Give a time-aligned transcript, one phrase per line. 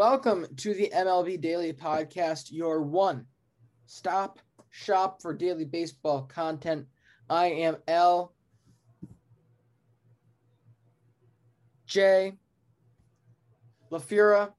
[0.00, 3.26] Welcome to the MLB Daily Podcast, your one
[3.84, 4.38] stop
[4.70, 6.86] shop for daily baseball content.
[7.28, 8.32] I am L.
[11.84, 12.32] J.
[13.92, 14.50] LaFura,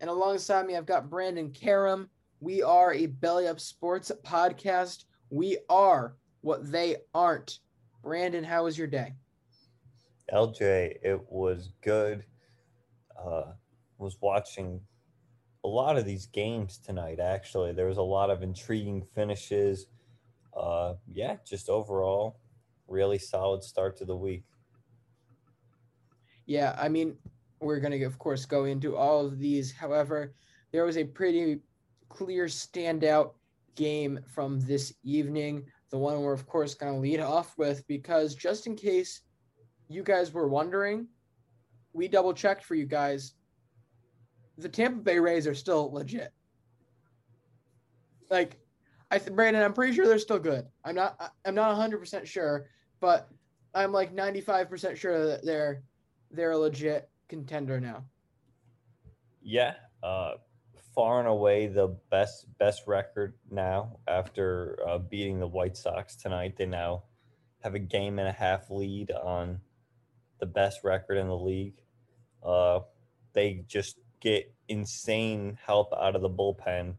[0.00, 2.08] and alongside me, I've got Brandon Karam.
[2.40, 5.04] We are a Belly Up Sports podcast.
[5.28, 7.58] We are what they aren't.
[8.02, 9.12] Brandon, how was your day?
[10.32, 12.24] LJ, it was good.
[13.22, 13.52] Uh,
[13.98, 14.80] was watching
[15.64, 17.18] a lot of these games tonight.
[17.20, 19.86] Actually, there was a lot of intriguing finishes.
[20.56, 22.38] Uh, yeah, just overall,
[22.88, 24.44] really solid start to the week.
[26.46, 27.16] Yeah, I mean,
[27.60, 29.72] we're going to, of course, go into all of these.
[29.72, 30.34] However,
[30.72, 31.58] there was a pretty
[32.08, 33.32] clear standout
[33.74, 35.64] game from this evening.
[35.90, 39.22] The one we're, of course, going to lead off with because just in case
[39.88, 41.08] you guys were wondering,
[41.92, 43.34] we double checked for you guys.
[44.58, 46.32] The Tampa Bay Rays are still legit.
[48.30, 48.58] Like,
[49.10, 50.66] I th- Brandon, I'm pretty sure they're still good.
[50.84, 51.32] I'm not.
[51.44, 52.66] I'm not 100 percent sure,
[53.00, 53.28] but
[53.74, 55.82] I'm like 95 percent sure that they're
[56.30, 58.04] they're a legit contender now.
[59.42, 60.34] Yeah, uh,
[60.94, 66.56] far and away the best best record now after uh, beating the White Sox tonight.
[66.56, 67.04] They now
[67.62, 69.60] have a game and a half lead on
[70.40, 71.82] the best record in the league.
[72.42, 72.80] Uh,
[73.34, 76.94] they just get insane help out of the bullpen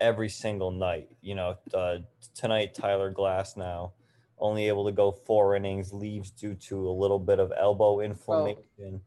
[0.00, 1.08] every single night.
[1.20, 1.98] You know, uh,
[2.34, 3.92] tonight Tyler Glasnow
[4.38, 9.02] only able to go four innings, leaves due to a little bit of elbow inflammation.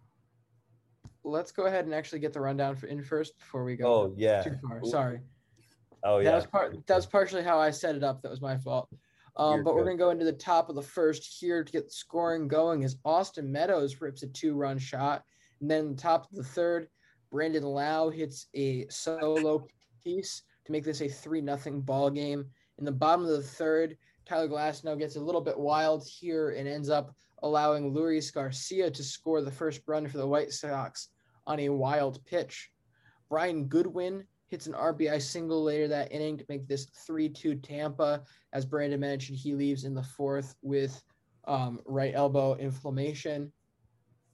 [1.23, 4.13] Let's go ahead and actually get the rundown for in first before we go Oh
[4.16, 4.43] yeah.
[4.43, 4.83] too far.
[4.83, 5.19] Sorry.
[6.03, 6.25] Oh yeah.
[6.25, 6.85] That was part.
[6.85, 8.22] That was partially how I set it up.
[8.22, 8.89] That was my fault.
[9.38, 12.47] Um, but we're gonna go into the top of the first here to get scoring
[12.47, 12.83] going.
[12.83, 15.23] As Austin Meadows rips a two-run shot,
[15.61, 16.89] and then the top of the third,
[17.34, 19.66] Brandon Lowe hits a solo
[20.03, 22.46] piece to make this a three nothing ball game.
[22.78, 26.68] In the bottom of the third, Tyler Glasnow gets a little bit wild here and
[26.68, 31.09] ends up allowing Luis Garcia to score the first run for the White Sox
[31.47, 32.70] on a wild pitch.
[33.30, 38.22] Brian Goodwin hits an RBI single later that inning to make this 3 2 Tampa.
[38.53, 41.03] As Brandon mentioned, he leaves in the fourth with
[41.47, 43.52] um, right elbow inflammation.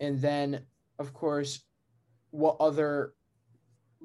[0.01, 0.65] And then,
[0.99, 1.63] of course,
[2.31, 3.13] what other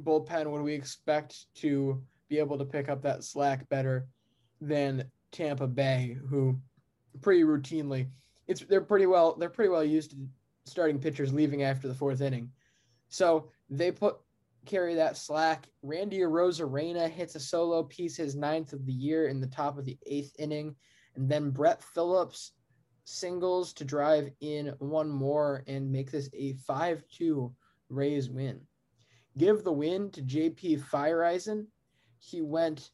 [0.02, 4.06] bullpen would we expect to be able to pick up that slack better
[4.60, 6.58] than Tampa Bay, who
[7.20, 8.08] pretty routinely
[8.46, 10.16] it's they're pretty well they're pretty well used to
[10.66, 12.50] starting pitchers leaving after the fourth inning.
[13.08, 14.16] So they put
[14.66, 15.68] carry that slack.
[15.82, 19.84] Randy Arozarena hits a solo piece, his ninth of the year in the top of
[19.84, 20.74] the eighth inning.
[21.16, 22.52] And then Brett Phillips
[23.04, 27.54] singles to drive in one more and make this a 5 2
[27.88, 28.60] Rays win.
[29.36, 31.66] Give the win to JP Feyereisen.
[32.19, 32.90] He went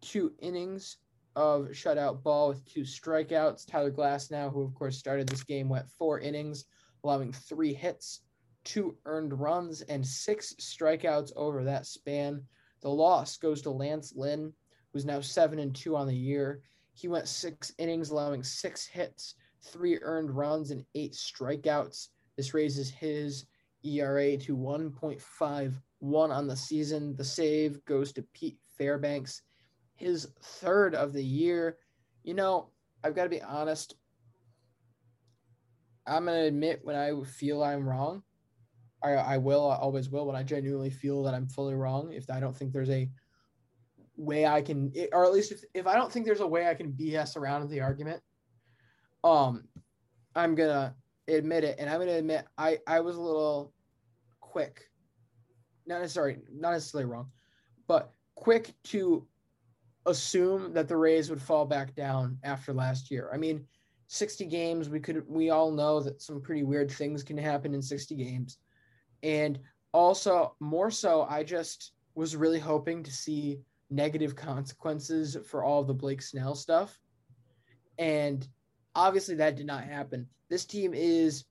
[0.00, 0.96] two innings
[1.36, 3.66] of shutout ball with two strikeouts.
[3.66, 6.64] Tyler Glasnow, who of course started this game, went four innings,
[7.04, 8.20] allowing three hits,
[8.64, 12.42] two earned runs, and six strikeouts over that span.
[12.80, 14.52] The loss goes to Lance Lynn,
[14.92, 16.62] who's now seven and two on the year.
[16.94, 22.08] He went six innings, allowing six hits, three earned runs, and eight strikeouts.
[22.36, 23.46] This raises his
[23.84, 25.72] ERA to 1.51
[26.30, 27.16] on the season.
[27.16, 29.42] The save goes to Pete Fairbanks,
[29.94, 31.78] his third of the year.
[32.24, 32.70] You know,
[33.04, 33.94] I've got to be honest.
[36.06, 38.22] I'm going to admit when I feel I'm wrong.
[39.04, 42.12] I, I will, I always will, when I genuinely feel that I'm fully wrong.
[42.12, 43.08] If I don't think there's a
[44.16, 46.74] way I can, or at least if, if I don't think there's a way I
[46.74, 48.22] can BS around the argument,
[49.24, 49.64] um,
[50.34, 50.94] I'm gonna
[51.28, 53.72] admit it, and I'm gonna admit I I was a little
[54.40, 54.88] quick,
[55.86, 57.30] not necessarily not necessarily wrong,
[57.86, 59.26] but quick to
[60.06, 63.30] assume that the Rays would fall back down after last year.
[63.32, 63.64] I mean,
[64.08, 67.80] 60 games, we could we all know that some pretty weird things can happen in
[67.80, 68.58] 60 games.
[69.22, 69.58] And
[69.92, 73.60] also more so, I just was really hoping to see
[73.90, 76.98] negative consequences for all the Blake Snell stuff.
[77.98, 78.46] And
[78.94, 80.26] obviously that did not happen.
[80.48, 81.44] This team is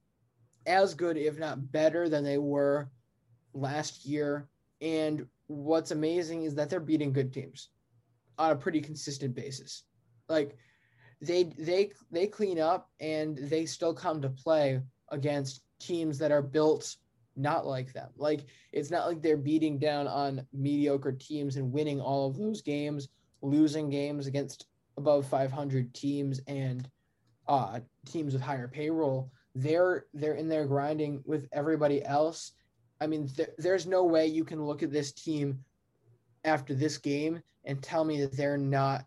[0.66, 2.90] as good, if not better, than they were
[3.54, 4.48] last year.
[4.80, 7.70] And what's amazing is that they're beating good teams
[8.38, 9.84] on a pretty consistent basis.
[10.30, 10.56] Like
[11.22, 16.42] they they they clean up and they still come to play against teams that are
[16.42, 16.96] built
[17.36, 18.10] not like them.
[18.18, 22.62] Like it's not like they're beating down on mediocre teams and winning all of those
[22.62, 23.10] games,
[23.42, 24.68] losing games against
[24.98, 26.90] above 500 teams and
[27.48, 29.32] uh, teams with higher payroll.
[29.56, 32.54] They're they're in there grinding with everybody else.
[33.02, 35.60] I mean, th- there's no way you can look at this team
[36.44, 39.06] after this game and tell me that they're not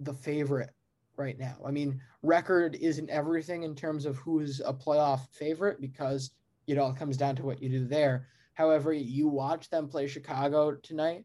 [0.00, 0.70] the favorite
[1.16, 1.56] right now.
[1.64, 6.30] I mean, record isn't everything in terms of who's a playoff favorite because
[6.66, 8.26] it all comes down to what you do there.
[8.54, 11.24] However, you watch them play Chicago tonight.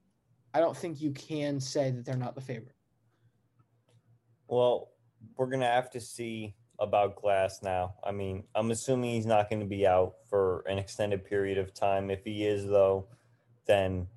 [0.54, 2.76] I don't think you can say that they're not the favorite.
[4.48, 4.90] Well,
[5.38, 7.94] we're gonna have to see about Glasnow.
[8.04, 11.74] I mean, I'm assuming he's not going to be out for an extended period of
[11.74, 12.10] time.
[12.10, 13.08] If he is, though,
[13.66, 14.08] then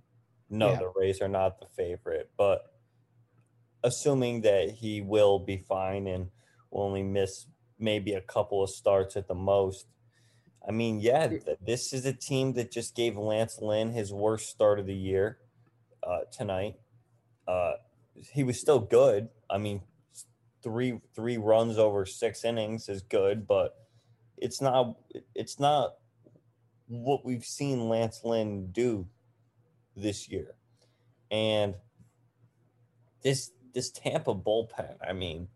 [0.51, 0.79] no, yeah.
[0.79, 2.31] the Rays are not the favorite.
[2.37, 2.73] But
[3.85, 6.29] assuming that he will be fine and
[6.71, 7.47] will only miss
[7.79, 9.87] maybe a couple of starts at the most,
[10.67, 11.29] I mean, yeah,
[11.65, 15.39] this is a team that just gave Lance Lynn his worst start of the year
[16.03, 16.75] uh, tonight.
[17.47, 17.75] Uh,
[18.33, 19.29] he was still good.
[19.49, 19.81] I mean,
[20.63, 23.77] three three runs over six innings is good, but
[24.37, 24.97] it's not
[25.35, 25.95] it's not
[26.87, 29.07] what we've seen Lance Lynn do
[29.97, 30.55] this year.
[31.31, 31.75] And
[33.23, 35.49] this this Tampa bullpen, I mean,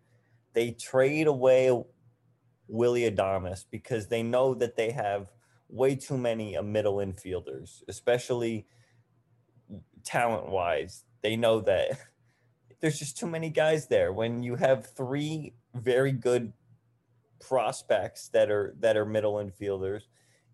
[0.52, 1.72] they trade away
[2.68, 5.30] Willie Adames because they know that they have
[5.68, 8.66] way too many middle infielders, especially
[10.04, 11.04] talent wise.
[11.22, 11.98] They know that
[12.82, 14.12] there's just too many guys there.
[14.12, 16.52] When you have three very good
[17.40, 20.02] prospects that are that are middle infielders,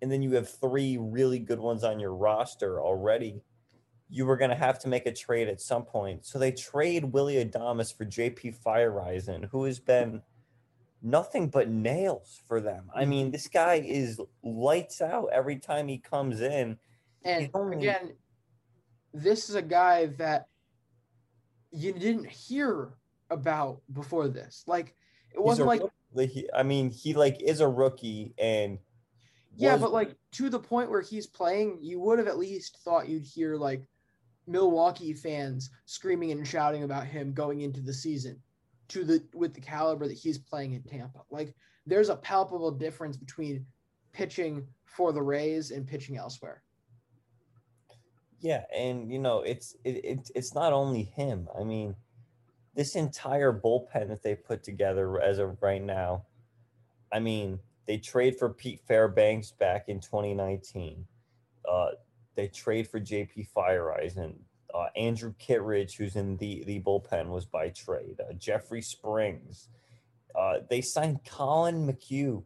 [0.01, 3.43] and then you have three really good ones on your roster already,
[4.11, 6.27] you were going to have to make a trade at some point.
[6.27, 10.23] So they trade Willie Adames for JP Feyereisen, who has been
[11.03, 12.91] nothing but nails for them.
[12.95, 16.77] I mean, this guy is lights out every time he comes in.
[17.25, 17.79] And only...
[17.79, 18.13] again,
[19.15, 20.49] this is a guy that
[21.73, 22.91] you didn't hear
[23.31, 24.65] about before this.
[24.67, 24.95] Like
[25.35, 25.83] it wasn't like
[26.55, 28.79] I mean, he like is a rookie and
[29.57, 33.09] yeah, but like to the point where he's playing, you would have at least thought
[33.09, 33.83] you'd hear like
[34.47, 38.41] Milwaukee fans screaming and shouting about him going into the season
[38.89, 41.21] to the with the caliber that he's playing in Tampa.
[41.31, 41.55] Like
[41.87, 43.67] there's a palpable difference between
[44.13, 46.63] pitching for the Rays and pitching elsewhere.
[48.40, 51.49] Yeah, and you know, it's it, it it's not only him.
[51.59, 51.95] I mean,
[52.75, 56.25] this entire bullpen that they put together as of right now.
[57.12, 61.04] I mean, they trade for Pete Fairbanks back in 2019.
[61.68, 61.88] Uh,
[62.37, 64.35] they trade for JP Feyereisen.
[64.73, 68.21] Uh, Andrew Kittredge, who's in the, the bullpen, was by trade.
[68.21, 69.68] Uh, Jeffrey Springs.
[70.38, 72.45] Uh, they signed Collin McHugh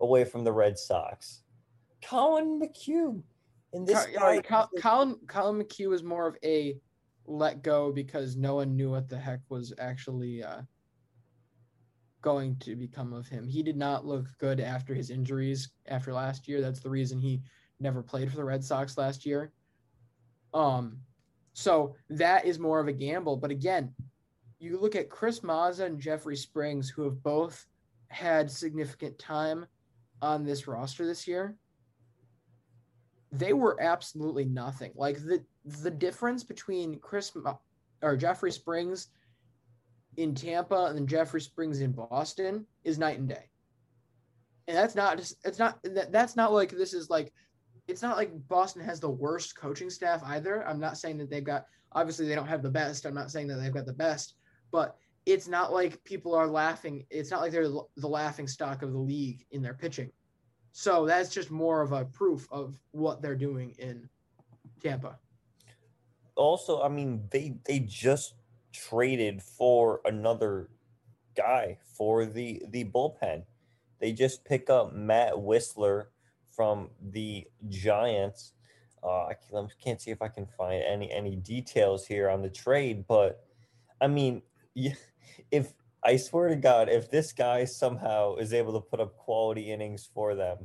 [0.00, 1.40] away from the Red Sox.
[2.02, 3.22] Collin McHugh
[3.74, 6.76] And this Ca- guy, uh, Col- Collin Collin McHugh was more of a
[7.26, 10.62] let go because no one knew what the heck was actually uh,
[12.22, 13.48] going to become of him.
[13.48, 16.60] He did not look good after his injuries after last year.
[16.60, 17.42] That's the reason he
[17.80, 19.52] never played for the Red Sox last year.
[20.52, 20.98] Um,
[21.52, 23.36] so that is more of a gamble.
[23.36, 23.92] But again,
[24.60, 27.66] you look at Chris Mazza and Jeffrey Springs, who have both
[28.08, 29.66] had significant time
[30.22, 31.56] on this roster this year.
[33.36, 34.92] They were absolutely nothing.
[34.94, 37.32] Like the the difference between Chris
[38.02, 39.08] or Jeffrey Springs
[40.16, 43.50] in Tampa and Jeffrey Springs in Boston is night and day.
[44.68, 47.32] And that's not just it's not that, that's not like this is like
[47.86, 50.66] it's not like Boston has the worst coaching staff either.
[50.66, 53.04] I'm not saying that they've got obviously they don't have the best.
[53.04, 54.34] I'm not saying that they've got the best,
[54.70, 57.06] but it's not like people are laughing.
[57.10, 60.10] It's not like they're the laughing stock of the league in their pitching.
[60.76, 64.08] So that's just more of a proof of what they're doing in
[64.82, 65.16] Tampa.
[66.34, 68.34] also, I mean, they they just
[68.72, 70.68] traded for another
[71.36, 73.44] guy for the the bullpen.
[74.00, 76.06] They just pick up Matt Wisler
[76.50, 78.54] from the Giants.
[79.00, 79.34] Uh, I
[79.80, 83.44] can't, see if I can find any any details here on the trade, but
[84.00, 84.42] I mean,
[85.52, 85.72] if
[86.04, 90.08] I swear to God, if this guy somehow is able to put up quality innings
[90.12, 90.58] for them,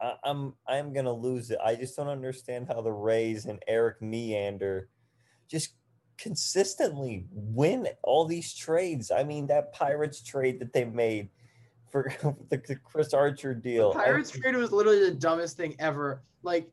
[0.00, 1.58] I, I'm I'm gonna lose it.
[1.64, 4.88] I just don't understand how the Rays and Erik Neander
[5.48, 5.74] just
[6.18, 9.10] consistently win all these trades.
[9.10, 11.30] I mean, that Pirates trade that they made
[11.90, 12.12] for
[12.50, 13.92] the, the Chris Archer deal.
[13.92, 16.22] The Pirates trade was literally the dumbest thing ever.
[16.42, 16.70] Like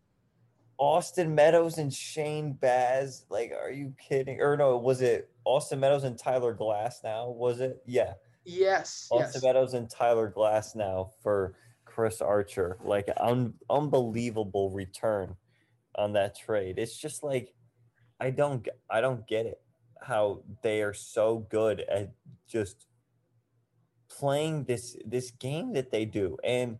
[0.81, 3.25] Austin Meadows and Shane Baz.
[3.29, 4.41] Like, are you kidding?
[4.41, 7.35] Or no, was it Austin Meadows and Tyler Glasnow?
[7.35, 7.83] Was it?
[7.85, 8.13] Yeah.
[8.45, 9.43] yes, Austin yes.
[9.43, 11.53] Meadows and Tyler Glasnow for
[11.85, 12.77] Chris Archer.
[12.83, 15.35] Like un- unbelievable return
[15.95, 16.79] on that trade.
[16.79, 17.53] It's just like
[18.19, 19.61] I don't I don't get it
[20.01, 22.11] how they are so good at
[22.47, 22.87] just
[24.09, 26.37] playing this this game that they do.
[26.43, 26.79] And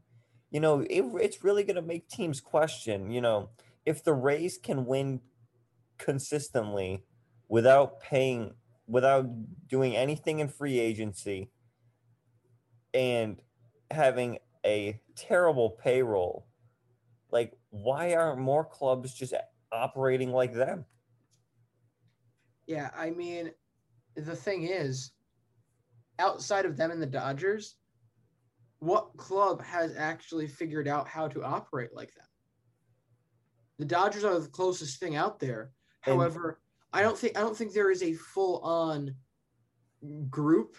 [0.50, 3.50] you know, it, it's really going to make teams question, you know,
[3.86, 5.22] if the Rays can win
[5.98, 7.04] consistently
[7.48, 8.54] without paying
[8.88, 9.26] without
[9.68, 11.50] doing anything in free agency
[12.94, 13.42] and
[13.90, 16.48] having a terrible payroll
[17.32, 19.34] like why aren't more clubs just
[19.72, 20.86] operating like them
[22.68, 23.52] Yeah, I mean,
[24.16, 25.12] the thing is,
[26.20, 27.76] outside of them and the Dodgers,
[28.80, 32.28] what club has actually figured out how to operate like that?
[33.82, 35.72] The Dodgers are the closest thing out there.
[36.06, 36.62] And- However,
[36.94, 39.16] I don't think I don't think there is a full-on
[40.30, 40.78] group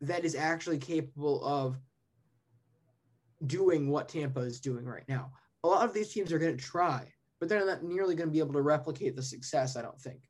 [0.00, 1.78] that is actually capable of
[3.46, 5.32] doing what Tampa is doing right now.
[5.64, 7.06] A lot of these teams are going to try,
[7.40, 9.76] but they're not nearly going to be able to replicate the success.
[9.76, 10.22] I don't think.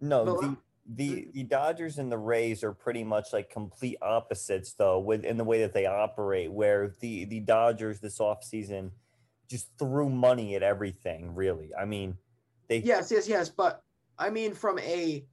[0.00, 4.72] no But the, the the dodgers and the rays are pretty much like complete opposites
[4.72, 8.90] though with in the way that they operate where the the dodgers this offseason
[9.48, 12.16] just threw money at everything really i mean
[12.68, 13.48] they Yes, yes, yes.
[13.48, 13.82] But
[14.18, 15.26] I mean, from a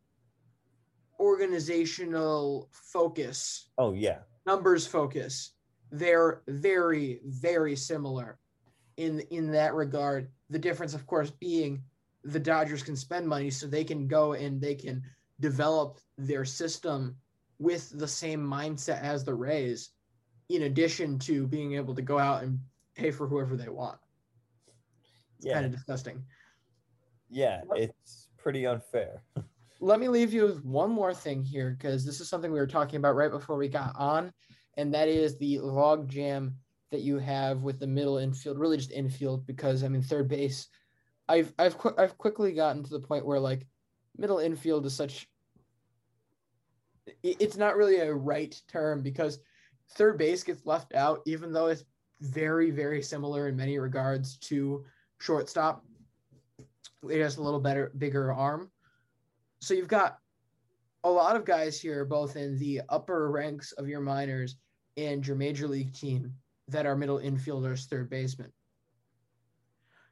[1.19, 5.51] organizational focus, oh yeah numbers focus,
[5.91, 8.39] they're very, very similar
[8.97, 10.29] in in that regard.
[10.49, 11.83] The difference, of course, being
[12.23, 15.03] the Dodgers can spend money, so they can go and they can
[15.39, 17.17] develop their system
[17.59, 19.91] with the same mindset as the Rays,
[20.49, 22.59] in addition to being able to go out and
[22.95, 23.99] pay for whoever they want.
[25.45, 26.23] Yeah kind of disgusting.
[27.29, 29.21] yeah it's pretty unfair
[29.79, 32.67] let me leave you with one more thing here because this is something we were
[32.67, 34.31] talking about right before we got on,
[34.77, 36.55] and that is the log jam
[36.91, 40.67] that you have with the middle infield, really just infield, because I mean third base.
[41.27, 43.67] I've I've qu- I've quickly gotten to the point where like
[44.17, 45.27] middle infield is such.
[47.21, 49.39] It's not really a right term because
[49.91, 51.83] third base gets left out, even though it's
[52.21, 54.85] very very similar in many regards to
[55.19, 55.83] shortstop.
[57.09, 58.71] It has a little better, bigger arm
[59.65, 60.19] so you've got
[61.03, 64.57] a lot of guys here, both in the upper ranks of your minors
[64.95, 66.31] and your major league team,
[66.67, 68.51] that are middle infielders, third baseman.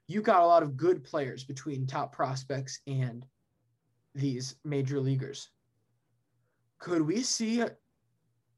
[0.08, 3.26] You've got a lot of good players between top prospects and
[4.16, 5.50] these major leaguers.
[6.80, 7.64] Could we see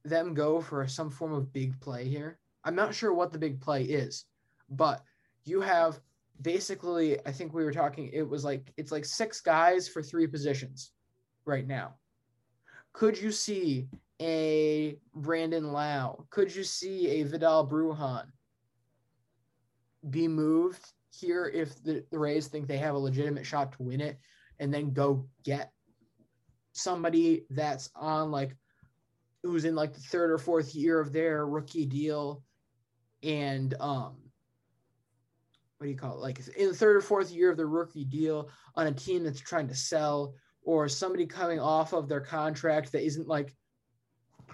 [0.05, 2.39] them go for some form of big play here?
[2.63, 4.23] I'm not sure what the big play is,
[4.69, 5.03] but
[5.43, 5.99] you have
[6.41, 10.27] basically i think we were talking it was like it's like six guys for three
[10.27, 10.91] positions
[11.45, 11.95] right now.
[12.93, 13.87] Could you see
[14.21, 16.25] a brandon lowe?
[16.29, 18.25] Could you see a vidal bruján
[20.09, 24.01] be moved here if the, the Rays think they have a legitimate shot to win
[24.01, 24.19] it
[24.59, 25.71] and then go get
[26.73, 28.55] somebody that's on like
[29.43, 32.43] who's in like the third or fourth year of their rookie deal
[33.23, 34.17] and um
[35.77, 38.05] what do you call it like in the third or fourth year of their rookie
[38.05, 42.91] deal on a team that's trying to sell or somebody coming off of their contract
[42.91, 43.55] that isn't like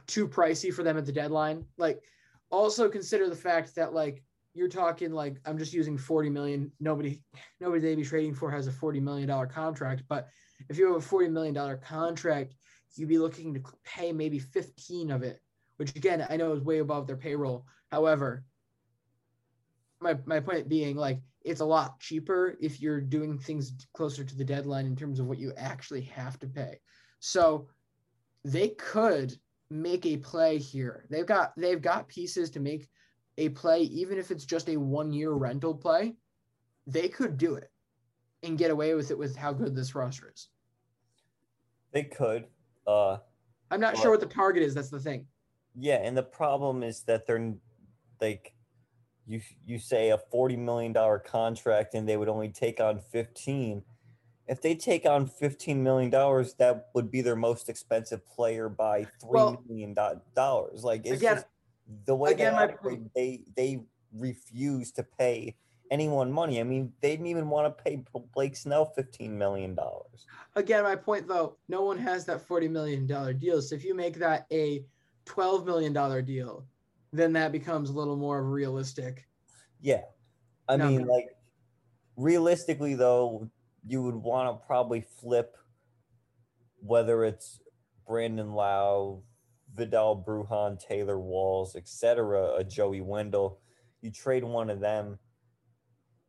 [0.07, 2.01] too pricey for them at the deadline like
[2.49, 4.23] also consider the fact that like
[4.53, 6.71] you're talking like I'm just using 40 million.
[6.79, 7.21] Nobody,
[7.59, 10.03] nobody they'd be trading for has a 40 million dollar contract.
[10.07, 10.27] But
[10.69, 12.55] if you have a 40 million dollar contract,
[12.95, 15.39] you'd be looking to pay maybe 15 of it,
[15.77, 17.65] which again I know is way above their payroll.
[17.91, 18.43] However,
[20.01, 24.35] my my point being like it's a lot cheaper if you're doing things closer to
[24.35, 26.79] the deadline in terms of what you actually have to pay.
[27.19, 27.67] So
[28.43, 29.35] they could
[29.69, 31.05] make a play here.
[31.09, 32.87] They've got they've got pieces to make
[33.37, 36.15] a play, even if it's just a one year rental play,
[36.85, 37.71] they could do it
[38.43, 40.49] and get away with it with how good this roster is.
[41.91, 42.47] They could.
[42.85, 43.17] Uh,
[43.69, 44.73] I'm not sure what the target is.
[44.73, 45.27] That's the thing.
[45.79, 47.53] Yeah, and the problem is that they're
[48.19, 48.53] like
[49.31, 53.83] you you say a forty million dollar contract and they would only take on fifteen.
[54.47, 59.05] If they take on fifteen million dollars, that would be their most expensive player by
[59.21, 59.95] three well, million
[60.35, 60.83] dollars.
[60.83, 61.45] Like it's again, just,
[62.05, 63.79] the way Again, they operate, they they
[64.13, 65.55] refuse to pay
[65.89, 66.59] anyone money.
[66.59, 70.25] I mean, they didn't even want to pay Blake Snell fifteen million dollars.
[70.55, 73.61] Again, my point though, no one has that forty million dollar deal.
[73.61, 74.83] So if you make that a
[75.23, 76.65] twelve million dollar deal,
[77.13, 79.27] then that becomes a little more of realistic.
[79.81, 80.01] Yeah,
[80.67, 80.99] I number.
[80.99, 81.29] mean, like
[82.15, 83.49] realistically though,
[83.85, 85.57] you would want to probably flip
[86.79, 87.59] whether it's
[88.07, 89.23] Brandon Lowe,
[89.75, 93.59] Vidal Bruján, Taylor Walls, etc., a Joey Wendle.
[94.01, 95.19] You trade one of them.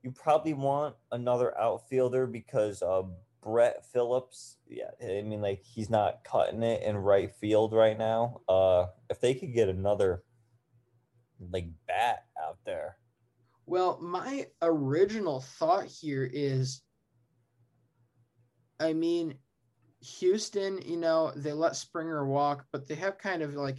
[0.03, 3.03] You probably want another outfielder because uh,
[3.43, 8.41] Brett Phillips, yeah, I mean, like he's not cutting it in right field right now.
[8.49, 10.23] Uh, if they could get another
[11.51, 12.97] like bat out there.
[13.67, 16.83] Well, my original thought here is
[18.81, 19.35] I mean,
[20.01, 23.79] Houston, you know, they let Springer walk, but they have kind of like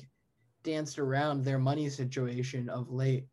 [0.63, 3.27] danced around their money situation of late.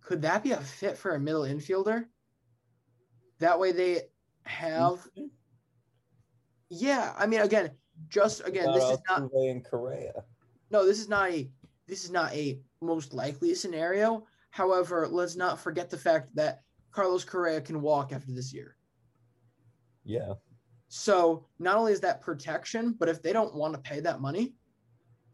[0.00, 2.06] Could that be a fit for a middle infielder?
[3.38, 4.02] That way they
[4.44, 5.06] have.
[6.68, 7.70] Yeah, I mean, again,
[8.08, 10.24] just again, this is not in Correa.
[10.70, 11.48] No, this is not a
[11.86, 14.26] this is not a most likely scenario.
[14.50, 18.76] However, let's not forget the fact that Carlos Correa can walk after this year.
[20.04, 20.34] Yeah.
[20.88, 24.54] So not only is that protection, but if they don't want to pay that money,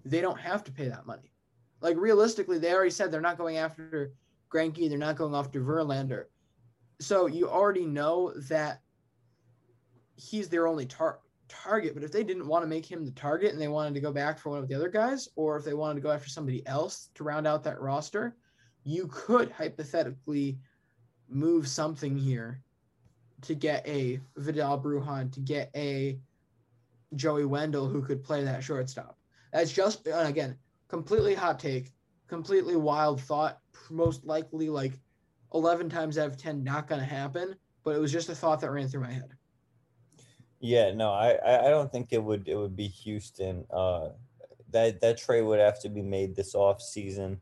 [0.04, 1.32] they don't have to pay that money.
[1.80, 4.12] Like realistically, they already said they're not going after
[4.52, 6.24] Greinke, they're not going after Verlander.
[7.00, 8.80] So you already know that
[10.16, 11.94] he's their only tar- target.
[11.94, 14.12] But if they didn't want to make him the target and they wanted to go
[14.12, 16.66] back for one of the other guys, or if they wanted to go after somebody
[16.66, 18.36] else to round out that roster,
[18.84, 20.58] you could hypothetically
[21.28, 22.62] move something here
[23.42, 26.18] to get a Vidal Bruján, to get a
[27.14, 29.16] Joey Wendle who could play that shortstop.
[29.52, 30.56] That's just uh, again
[30.88, 31.92] completely hot take,
[32.26, 33.58] completely wild thought.
[33.90, 34.98] Most likely, like
[35.54, 37.54] eleven times out of ten, not going to happen.
[37.84, 39.37] But it was just a thought that ran through my head.
[40.60, 43.64] Yeah, no, I I don't think it would it would be Houston.
[43.70, 44.10] Uh,
[44.70, 47.40] that that trade would have to be made this off season,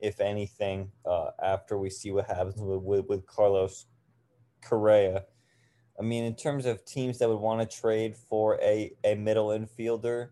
[0.00, 0.92] if anything.
[1.04, 3.86] Uh, after we see what happens with with, with Carlos
[4.62, 5.24] Correa.
[5.98, 9.48] I mean, in terms of teams that would want to trade for a, a middle
[9.48, 10.30] infielder,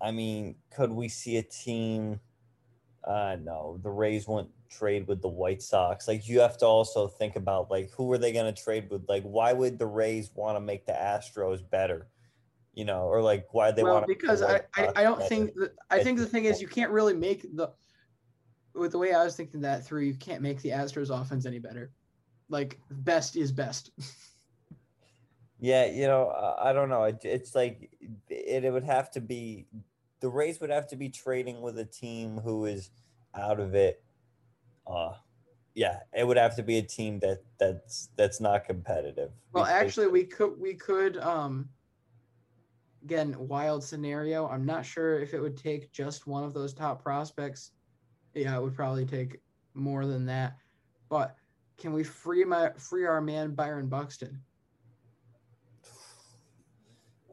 [0.00, 2.20] I mean, could we see a team?
[3.04, 6.08] Uh, no, the Rays won't trade with the White Sox.
[6.08, 9.08] Like, you have to also think about like who are they going to trade with?
[9.08, 12.08] Like, why would the Rays want to make the Astros better?
[12.74, 14.14] You know, or like why they well, want to?
[14.14, 17.14] Because I, I, I don't think that, I think the thing is you can't really
[17.14, 17.70] make the
[18.74, 20.02] with the way I was thinking that through.
[20.02, 21.92] You can't make the Astros offense any better.
[22.48, 23.90] Like best is best.
[25.62, 27.04] Yeah, you know, I don't know.
[27.04, 27.88] It, it's like
[28.28, 29.68] it, it would have to be
[30.18, 32.90] the Rays would have to be trading with a team who is
[33.32, 34.02] out of it.
[34.86, 35.14] Uh
[35.74, 39.30] yeah, it would have to be a team that that's that's not competitive.
[39.52, 41.68] Well, actually, we could we could um
[43.02, 44.46] again wild scenario.
[44.48, 47.72] I'm not sure if it would take just one of those top prospects.
[48.34, 49.40] Yeah, it would probably take
[49.74, 50.56] more than that.
[51.08, 51.36] But
[51.78, 54.42] can we free my free our man Byron Buxton?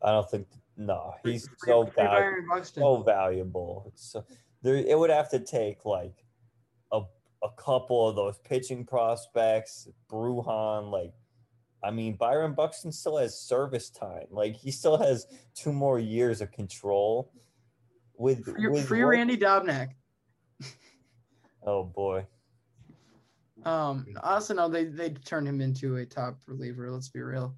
[0.01, 2.63] I don't think no, he's so valuable.
[2.63, 3.91] So valuable.
[3.95, 4.23] So
[4.61, 6.23] there, it would have to take like
[6.93, 7.01] a
[7.43, 11.13] a couple of those pitching prospects, Bruján, like
[11.83, 14.25] I mean, Byron Buxton still has service time.
[14.29, 17.31] Like he still has two more years of control.
[18.17, 19.89] With Free, with free what- Randy Dobnak.
[21.61, 22.25] Oh boy.
[23.65, 26.89] Um, honestly, no, they they turned him into a top reliever.
[26.89, 27.53] Let's be real.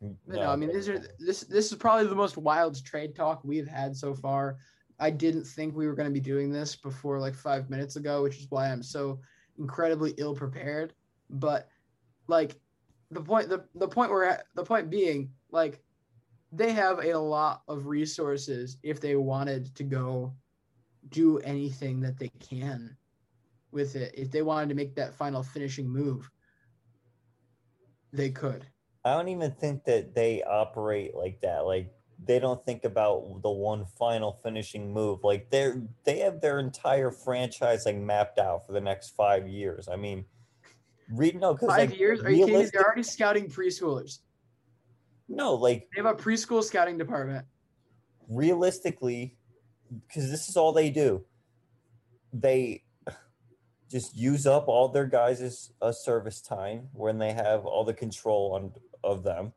[0.00, 3.44] But no, I mean, these are this this is probably the most wild trade talk
[3.44, 4.56] we've had so far.
[4.98, 8.22] I didn't think we were going to be doing this before like five minutes ago,
[8.22, 9.20] which is why I'm so
[9.58, 10.94] incredibly ill prepared.
[11.30, 11.68] But
[12.28, 12.56] like
[13.10, 15.80] the point the, the point we're at the point being like
[16.52, 20.32] they have a lot of resources if they wanted to go
[21.08, 22.96] do anything that they can
[23.72, 24.14] with it.
[24.16, 26.30] If they wanted to make that final finishing move,
[28.12, 28.66] they could.
[29.04, 31.66] I don't even think that they operate like that.
[31.66, 35.24] Like they don't think about the one final finishing move.
[35.24, 39.88] Like they're they have their entire franchise like mapped out for the next five years.
[39.88, 40.24] I mean,
[41.10, 42.22] read no because Five like, years?
[42.22, 42.70] Are you kidding?
[42.72, 44.20] They're already scouting preschoolers.
[45.28, 47.44] no like They have a preschool scouting department.
[48.28, 49.36] realistically,
[50.06, 51.24] because this is all they do,
[52.32, 52.84] they
[53.90, 58.52] just use up all their guys' uh, service time when they have all the control
[58.54, 58.72] on
[59.04, 59.52] of them,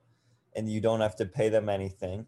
[0.56, 2.28] and you don't have to pay them anything.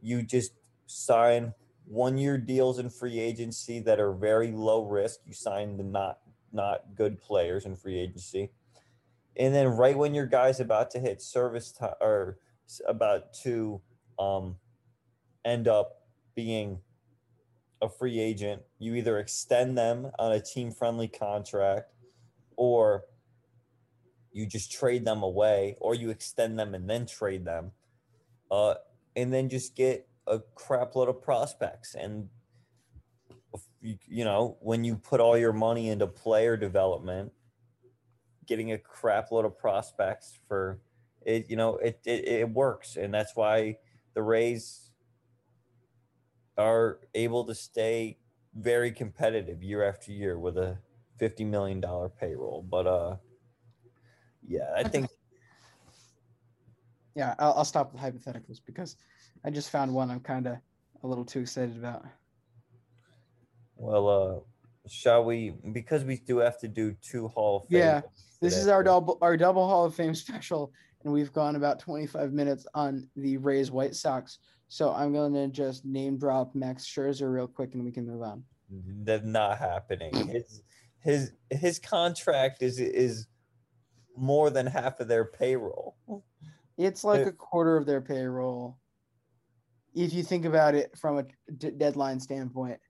[0.00, 0.52] You just
[0.86, 5.20] sign one year deals in free agency that are very low risk.
[5.24, 6.20] You sign the not
[6.52, 8.50] not good players in free agency.
[9.36, 12.38] And then right when your guy's about to hit service time or
[12.86, 13.80] about to
[14.18, 14.56] um
[15.44, 16.80] end up being
[17.80, 21.92] a free agent, you either extend them on a team friendly contract
[22.56, 23.04] or
[24.32, 27.72] you just trade them away or you extend them and then trade them
[28.50, 28.74] uh,
[29.16, 31.94] and then just get a crap load of prospects.
[31.94, 32.28] And
[33.80, 37.32] you, you know, when you put all your money into player development,
[38.46, 40.80] getting a crap load of prospects for
[41.22, 43.76] it, you know, it, it it works, and that's why
[44.14, 44.90] the Rays
[46.56, 48.18] are able to stay
[48.54, 50.78] very competitive year after year with a
[51.18, 52.62] fifty million dollar payroll.
[52.62, 53.16] But uh,
[54.46, 55.08] yeah, I think
[57.18, 58.94] Yeah, I'll, I'll stop with hypotheticals because
[59.44, 60.58] I just found one I'm kind of
[61.02, 62.04] a little too excited about.
[63.74, 65.52] Well, uh, shall we?
[65.72, 67.80] Because we do have to do two Hall of Fame.
[67.80, 68.00] Yeah,
[68.40, 72.32] This is our double our double Hall of Fame special, and we've gone about 25
[72.32, 74.38] minutes on the Rays White Sox.
[74.68, 78.22] So I'm going to just name drop Max Scherzer real quick, and we can move
[78.22, 78.44] on.
[79.02, 80.14] That's not happening.
[80.28, 80.62] His
[81.00, 83.26] his his contract is is
[84.16, 85.96] more than half of their payroll.
[86.78, 88.78] It's like Uh, a quarter of their payroll,
[89.94, 91.24] if you think about it from a
[91.56, 92.80] d- deadline standpoint.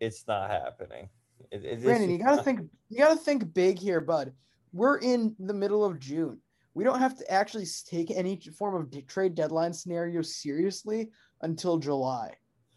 [0.00, 1.10] It's not happening.
[1.50, 4.32] It, it- Brandon, you gotta not- think you gotta think big here, bud.
[4.72, 6.40] We're in the middle of June.
[6.74, 11.10] We don't have to actually take any form of trade deadline scenario seriously
[11.42, 12.34] until July.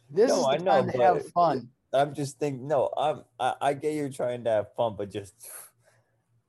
[0.10, 1.70] This No, is the I know, time to have fun.
[1.94, 2.68] I'm just thinking.
[2.68, 3.24] No, I'm.
[3.40, 5.34] I, I get you're trying to have fun, but just,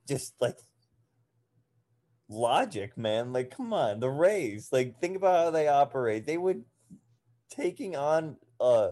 [0.07, 0.57] just like
[2.33, 3.31] logic, man.
[3.33, 4.69] Like, come on, the Rays.
[4.71, 6.25] Like, think about how they operate.
[6.25, 6.63] They would
[7.49, 8.89] taking on uh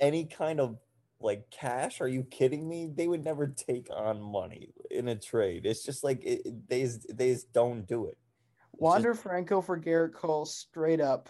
[0.00, 0.76] any kind of
[1.20, 2.00] like cash.
[2.00, 2.90] Are you kidding me?
[2.94, 5.66] They would never take on money in a trade.
[5.66, 8.10] It's just like it, they just, they just don't do it.
[8.10, 11.28] It's just- Wander Franco for Gerrit Cole straight up.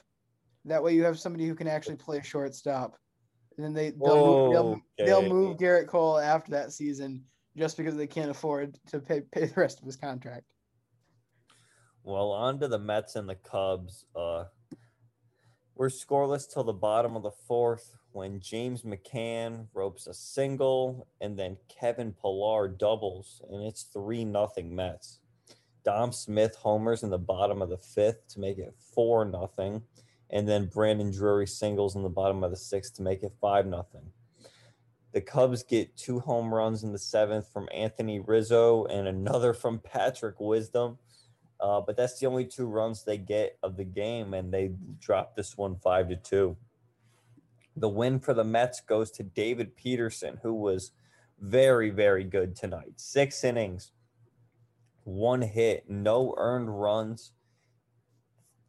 [0.67, 2.97] That way you have somebody who can actually play shortstop.
[3.57, 7.25] And then they they'll, move, they'll, they'll move Gerrit Cole after that season
[7.57, 10.45] just because they can't afford to pay pay the rest of his contract.
[12.09, 14.07] Well, on to the Mets and the Cubs.
[14.17, 14.45] Uh,
[15.75, 21.39] we're scoreless till the bottom of the fourth when James McCann ropes a single and
[21.39, 25.19] then Kevin Pillar doubles, and it's 3 nothing Mets.
[25.85, 29.83] Dom Smith homers in the bottom of the fifth to make it 4 nothing,
[30.31, 33.67] and then Brandon Drury singles in the bottom of the sixth to make it 5
[33.67, 34.11] nothing.
[35.13, 39.79] The Cubs get two home runs in the seventh from Anthony Rizzo and another from
[39.79, 40.97] Patrick Wisdom.
[41.61, 45.35] Uh, but that's the only two runs they get of the game, and they drop
[45.35, 46.57] this one five to two.
[47.77, 50.93] The win for the Mets goes to David Peterson, who was
[51.41, 52.93] very, very good tonight.
[52.97, 53.93] Six innings,
[55.05, 57.33] one hit, no earned runs,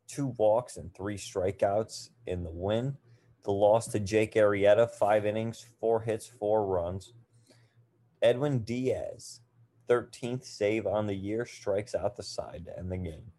[0.08, 2.98] two walks, and three strikeouts in the win.
[3.44, 7.14] The loss to Jake Arrieta, five innings, four hits, four runs.
[8.22, 9.40] Edwin Diaz,
[9.90, 13.32] 13th save on the year, strikes out the side to end the game.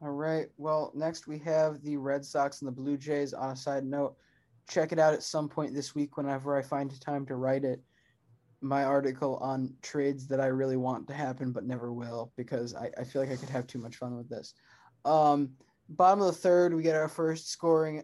[0.00, 0.46] All right.
[0.58, 3.34] Well, next we have the Red Sox and the Blue Jays.
[3.34, 4.16] On a side note,
[4.68, 7.80] check it out at some point this week whenever I find time to write it.
[8.60, 12.90] My article on trades that I really want to happen but never will because I,
[12.98, 14.54] I feel like I could have too much fun with this.
[15.04, 15.50] Um,
[15.88, 18.02] bottom of the third, we get our first scoring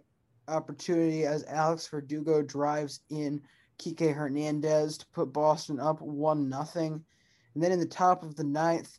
[0.48, 3.40] opportunity as Alex Verdugo drives in
[3.78, 7.04] Kike Hernandez to put Boston up one nothing.
[7.54, 8.98] And then in the top of the ninth,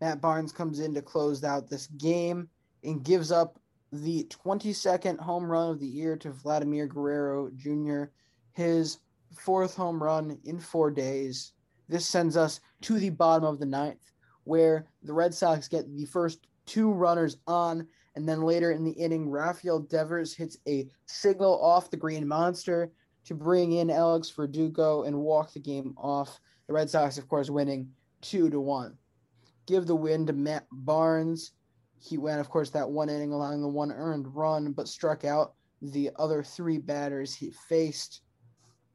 [0.00, 2.48] Matt Barnes comes in to close out this game
[2.84, 3.58] and gives up
[3.92, 8.04] the 22nd home run of the year to Vladimir Guerrero Jr.,
[8.52, 8.98] his
[9.38, 11.52] fourth home run in four days.
[11.88, 14.12] This sends us to the bottom of the ninth,
[14.44, 17.86] where the Red Sox get the first two runners on,
[18.16, 22.90] and then later in the inning, Rafael Devers hits a signal off the Green Monster
[23.26, 26.40] to bring in Alex Verdugo and walk the game off.
[26.66, 28.96] The Red Sox, of course, winning two to one.
[29.66, 31.52] Give the win to Matt Barnes.
[31.98, 35.54] He went, of course, that one inning, allowing the one earned run, but struck out
[35.82, 38.22] the other three batters he faced.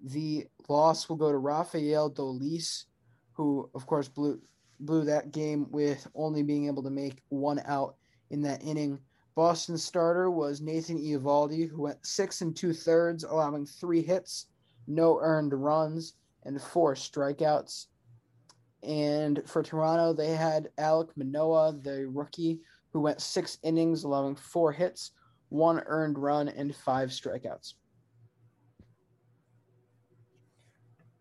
[0.03, 2.85] The loss will go to Rafael Dolis,
[3.33, 4.41] who, of course, blew
[4.79, 7.95] blew that game with only being able to make one out
[8.31, 8.99] in that inning.
[9.41, 14.45] Boston starter was Nathan Eovaldi, who went six and two thirds, allowing three hits,
[14.85, 17.87] no earned runs, and four strikeouts.
[18.83, 22.59] And for Toronto, they had Alek Manoah, the rookie,
[22.93, 25.13] who went six innings, allowing four hits,
[25.49, 27.73] one earned run, and five strikeouts.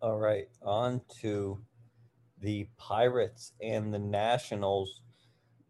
[0.02, 1.59] All right, on to
[2.42, 5.00] the Pirates and the Nationals.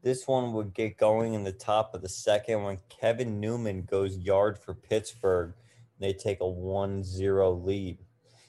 [0.03, 4.17] This one would get going in the top of the second when Kevin Newman goes
[4.17, 5.53] yard for Pittsburgh.
[5.99, 7.99] They take a 1 0 lead.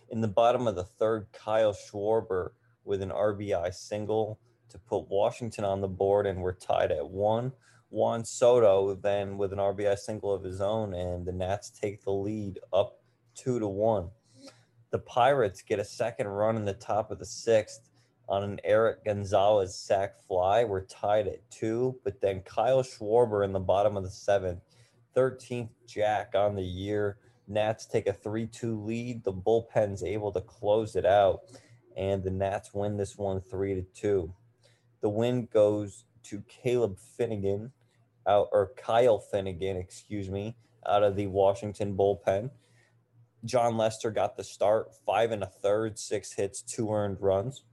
[0.09, 2.51] In the bottom of the third, Kyle Schwarber
[2.85, 7.51] with an RBI single to put Washington on the board, and we're tied at one.
[7.89, 12.11] Juan Soto then with an RBI single of his own, and the Nats take the
[12.11, 13.01] lead up
[13.35, 14.09] two to one.
[14.91, 17.90] The Pirates get a second run in the top of the sixth
[18.32, 20.63] on an Erik Gonzalez sac fly.
[20.63, 24.62] We're tied at two, but then Kyle Schwarber in the bottom of the seventh,
[25.17, 27.17] 13th jack on the year.
[27.50, 29.26] Nats take a 3 2 lead.
[29.26, 31.41] The bullpen's able to close it out,
[31.98, 34.34] and the Nats win this one 3 to 2.
[35.02, 37.74] The win goes to Caleb Finnegan,
[38.26, 40.56] out or Kyle Finnegan, excuse me,
[40.88, 42.50] out of the Washington bullpen.
[43.44, 47.65] Jon Lester got the start, five and a third, six hits, two earned runs.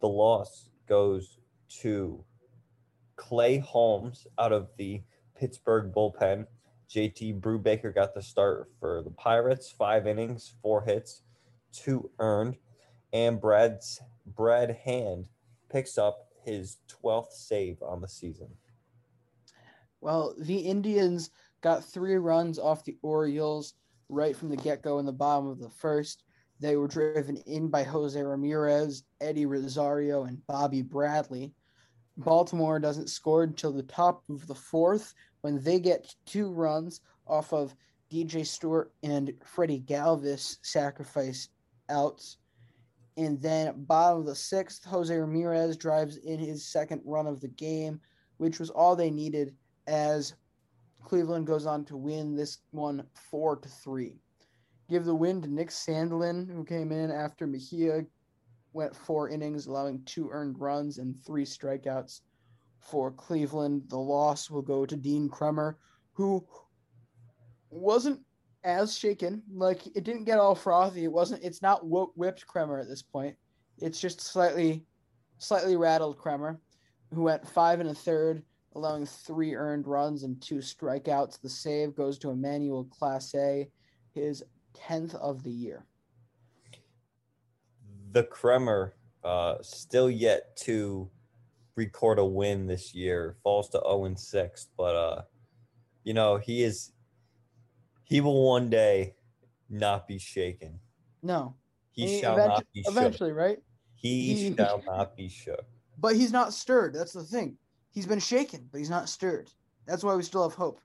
[0.00, 1.38] The loss goes
[1.80, 2.24] to
[3.16, 5.02] Clay Holmes out of the
[5.38, 6.46] Pittsburgh bullpen.
[6.90, 11.22] JT Brubaker got the start for the Pirates, five innings, four hits,
[11.72, 12.56] two earned,
[13.12, 15.26] and Brad's Brad Hand
[15.68, 18.48] picks up his 12th save on the season.
[20.00, 21.30] Well, the Indians
[21.60, 23.74] got three runs off the Orioles
[24.08, 26.22] right from the get go in the bottom of the first.
[26.60, 31.52] They were driven in by Jose Ramirez, Eddie Rosario, and Bobby Bradley.
[32.16, 37.52] Baltimore doesn't score until the top of the fourth when they get two runs off
[37.52, 37.76] of
[38.10, 41.48] DJ Stewart and Freddie Galvis sacrifice
[41.88, 42.38] outs.
[43.16, 47.48] And then bottom of the sixth, Jose Ramirez drives in his second run of the
[47.48, 48.00] game,
[48.38, 49.54] which was all they needed
[49.86, 50.34] as
[51.02, 54.20] Cleveland goes on to win this one four to three.
[54.88, 58.06] Give the win to Nick Sandlin, who came in after Mejia
[58.72, 62.20] went four innings, allowing two earned runs and three strikeouts
[62.78, 63.82] for Cleveland.
[63.88, 65.78] The loss will go to Dean Kremer,
[66.12, 66.46] who
[67.70, 68.20] wasn't
[68.64, 69.42] as shaken.
[69.52, 71.04] Like it didn't get all frothy.
[71.04, 71.44] It wasn't.
[71.44, 73.36] It's not whipped Kremer at this point.
[73.78, 74.84] It's just slightly,
[75.38, 76.60] slightly rattled Kremer,
[77.12, 78.42] who went five and a third,
[78.74, 81.40] allowing three earned runs and two strikeouts.
[81.40, 83.68] The save goes to Emmanuel Clase,
[84.14, 84.42] his
[84.78, 85.84] tenth of the year.
[88.12, 91.10] The Kremer, uh, still yet to
[91.76, 94.68] record a win this year, falls to zero and six.
[94.76, 95.22] But uh,
[96.04, 96.92] you know he is
[98.04, 99.14] he will one day
[99.68, 100.80] not be shaken.
[101.22, 101.54] No.
[101.90, 102.92] He, shall not be shook.
[102.92, 103.58] Eventually, right?
[103.94, 105.64] He, he shall not be shook.
[105.98, 106.94] But he's not stirred.
[106.94, 107.58] That's the thing.
[107.90, 109.50] He's been shaken, but he's not stirred.
[109.86, 110.80] That's why we still have hope.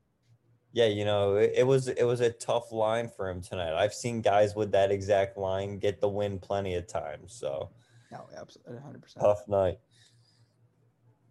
[0.73, 3.75] Yeah, you know, it, it was it was a tough line for him tonight.
[3.75, 7.33] I've seen guys with that exact line get the win plenty of times.
[7.33, 7.69] So,
[8.11, 9.23] no, absolutely, hundred percent.
[9.23, 9.77] Tough night.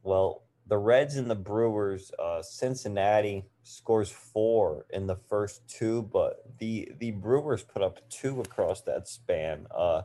[0.05, 6.45] Well, the Reds and the Brewers, uh, Cincinnati scores four in the first two, but
[6.59, 9.67] the the Brewers put up two across that span.
[9.75, 10.03] Uh,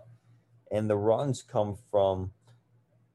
[0.71, 2.31] and the runs come from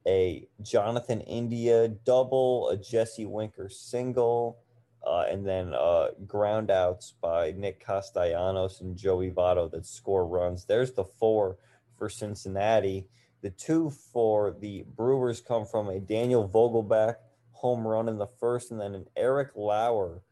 [0.06, 4.58] a Jonathan India double, a Jesse Winker single,
[5.06, 10.64] uh, and then uh, ground outs by Nick Castellanos and Joey Votto that score runs.
[10.64, 11.58] There's the four
[11.96, 13.06] for Cincinnati.
[13.42, 17.16] The two for the Brewers come from a Daniel Vogelbach
[17.50, 20.22] home run in the first, and then an Eric Lauer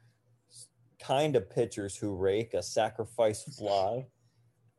[1.00, 4.06] kind of pitchers who rake a sacrifice fly.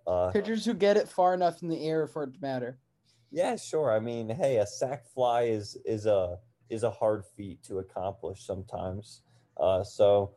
[0.06, 2.78] Uh, pitchers who get it far enough in the air for it to matter.
[3.32, 3.92] Yeah, sure.
[3.92, 6.38] I mean, hey, a sac fly is is a
[6.70, 9.22] is a hard feat to accomplish sometimes.
[9.58, 10.32] Uh, so,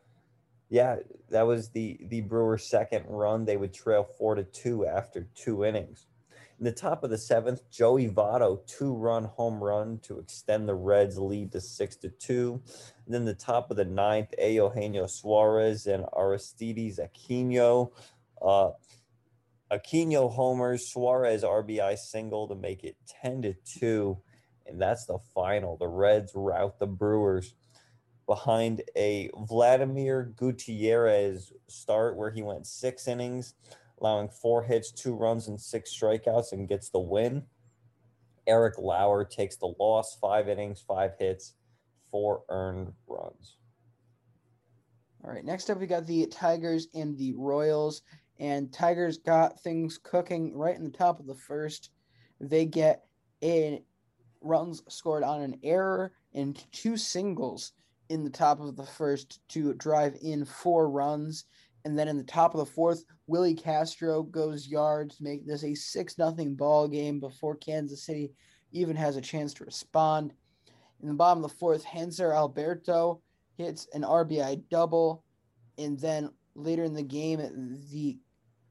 [0.68, 0.96] yeah,
[1.30, 3.44] that was the the Brewers' second run.
[3.44, 6.06] They would trail four to two after two innings.
[6.58, 11.18] In the top of the seventh, Joey Votto two-run home run to extend the Reds'
[11.18, 12.62] lead to six to two.
[13.04, 17.90] And then the top of the ninth, Eugenio Suarez and Aristides Aquino.
[18.40, 18.70] Uh,
[19.72, 24.16] Aquino homers, Suarez RBI single to make it 10 to 2.
[24.66, 25.76] And that's the final.
[25.76, 27.54] The Reds rout the Brewers
[28.26, 33.54] behind a Vladimir Gutierrez start where he went six innings,
[34.00, 37.42] allowing four hits, two runs, and six strikeouts, and gets the win.
[38.46, 41.54] Eric Lauer takes the loss, five innings, five hits,
[42.10, 43.56] four earned runs.
[45.24, 48.02] All right, next up we got the Tigers and the Royals
[48.38, 51.90] and Tigers got things cooking right in the top of the first.
[52.40, 53.04] They get
[53.42, 53.82] a
[54.40, 57.72] runs scored on an error and two singles
[58.14, 61.46] in the top of the first to drive in four runs.
[61.84, 65.74] And then in the top of the fourth, Willi Castro goes yards make this a
[65.74, 68.32] 6 nothing ball game before Kansas City
[68.70, 70.32] even has a chance to respond.
[71.02, 73.20] In the bottom of the fourth, Hanser Alberto
[73.58, 75.24] hits an RBI double.
[75.76, 77.38] And then later in the game,
[77.90, 78.16] the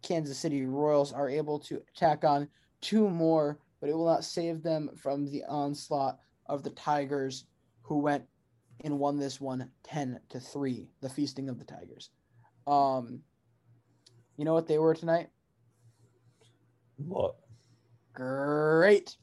[0.03, 2.47] Kansas City Royals are able to tack on
[2.79, 7.45] two more, but it will not save them from the onslaught of the Tigers,
[7.81, 8.23] who went
[8.81, 12.09] and won this one 10 to 3, the feasting of the Tigers.
[12.67, 13.21] Um,
[14.37, 15.29] you know what they were tonight?
[16.97, 17.35] What?
[18.13, 19.17] Great.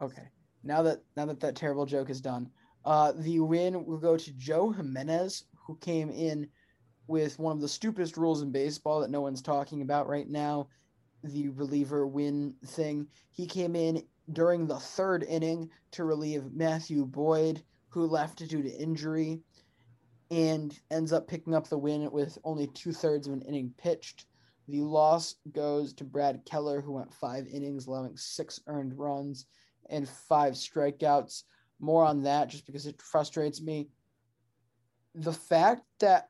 [0.00, 0.28] Okay.
[0.62, 2.50] Now that now that that terrible joke is done,
[2.84, 6.48] uh, the win will go to Joe Jimenez, who came in
[7.06, 10.68] with one of the stupidest rules in baseball that no one's talking about right now
[11.22, 13.06] the reliever win thing.
[13.30, 14.02] He came in
[14.32, 17.62] during the third inning to relieve Matthew Boyd,
[17.94, 19.40] who left due to injury,
[20.30, 24.26] and ends up picking up the win with only two thirds of an inning pitched.
[24.66, 29.46] The loss goes to Brad Keller, who went five innings, allowing six earned runs
[29.90, 31.44] and five strikeouts.
[31.78, 33.88] More on that just because it frustrates me.
[35.14, 36.28] The fact that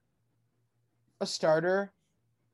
[1.20, 1.92] a starter,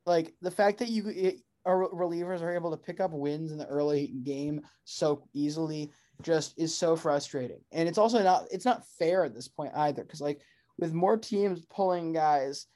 [0.06, 3.58] like the fact that you it, our relievers are able to pick up wins in
[3.58, 5.90] the early game so easily
[6.22, 7.60] just is so frustrating.
[7.72, 10.40] And it's also not it's not fair at this point either cuz like
[10.78, 12.66] with more teams pulling guys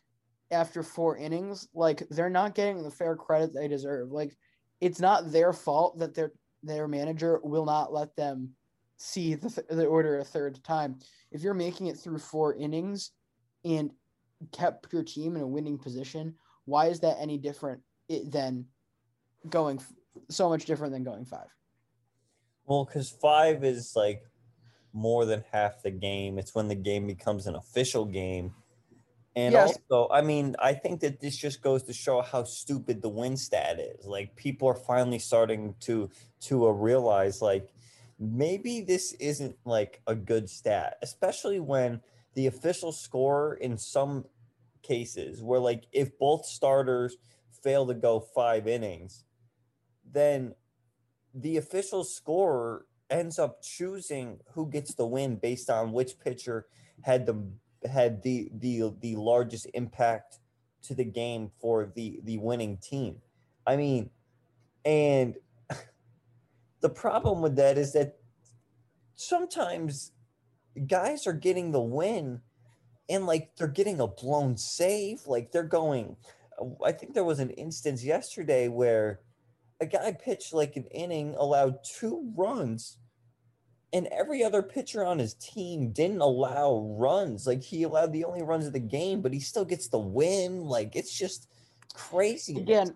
[0.51, 4.11] after 4 innings, like they're not getting the fair credit they deserve.
[4.11, 4.37] Like
[4.81, 8.55] it's not their fault that their their manager will not let them
[8.97, 10.99] see the, the order a third time.
[11.31, 13.11] If you're making it through 4 innings
[13.65, 13.91] and
[14.53, 18.67] kept your team in a winning position, why is that any different eh, than
[19.49, 19.81] going
[20.29, 21.49] so much different than going five?
[22.67, 24.23] Well, because five is like
[24.93, 26.39] more than half the game.
[26.39, 28.55] It's when the game becomes an official game.
[29.37, 29.77] And yes.
[29.91, 33.37] also, I mean, I think that this just goes to show how stupid the win
[33.37, 34.07] stat is.
[34.07, 36.09] Like people are finally starting to
[36.43, 37.69] to uh, realize like
[38.19, 42.01] maybe this isn't like a good stat, especially when
[42.35, 44.25] the official score in some
[44.83, 47.17] cases where like if both starters
[47.63, 49.25] fail to go five innings,
[50.13, 50.55] then
[51.35, 56.67] the official scorer ends up choosing who gets the win based on which pitcher
[57.03, 57.43] had the
[57.89, 60.39] had the the the largest impact
[60.83, 63.17] to the game for the the winning team.
[63.67, 64.11] I mean,
[64.85, 65.37] and
[66.81, 68.19] the problem with that is that
[69.17, 70.13] sometimes
[70.87, 72.41] guys are getting the win
[73.09, 75.27] and like they're getting a blown save.
[75.27, 76.17] Like they're going.
[76.85, 79.21] I think there was an instance yesterday where
[79.85, 82.97] a guy pitched like an inning, allowed two runs,
[83.93, 87.47] and every other pitcher on his team didn't allow runs.
[87.47, 90.65] Like he allowed the only runs of the game, but he still gets the win.
[90.65, 91.49] Like it's just
[91.95, 92.57] crazy.
[92.57, 92.95] Again,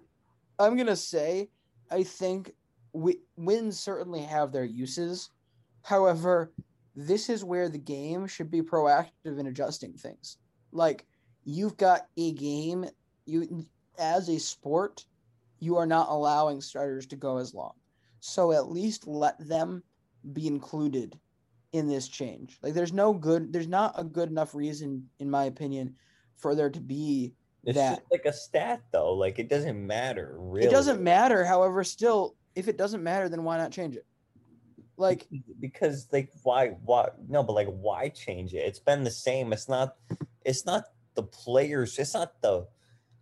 [0.58, 1.50] I'm gonna say,
[1.90, 2.54] I think
[2.92, 5.30] we, wins certainly have their uses.
[5.82, 6.52] However,
[6.96, 10.38] this is where the game should be proactive in adjusting things.
[10.72, 11.06] Like
[11.44, 12.86] you've got a game,
[13.26, 13.64] you
[13.98, 15.04] as a sport,
[15.60, 17.72] you are not allowing starters to go as long.
[18.20, 19.82] So at least let them
[20.32, 21.18] be included
[21.72, 22.58] in this change.
[22.62, 25.94] Like there's no good there's not a good enough reason in my opinion
[26.36, 27.34] for there to be
[27.64, 29.14] it's that just like a stat though.
[29.14, 30.66] Like it doesn't matter really.
[30.66, 34.06] it doesn't matter however still if it doesn't matter then why not change it?
[34.96, 35.28] Like
[35.60, 38.58] because like why why no but like why change it?
[38.58, 39.52] It's been the same.
[39.52, 39.96] It's not
[40.44, 40.84] it's not
[41.14, 42.66] the players, it's not the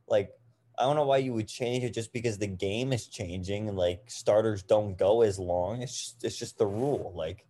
[0.07, 0.30] like
[0.79, 3.79] I don't know why you would change it just because the game is changing and
[3.79, 5.83] like starters don't go as long.
[5.83, 7.12] It's just, it's just the rule.
[7.14, 7.47] Like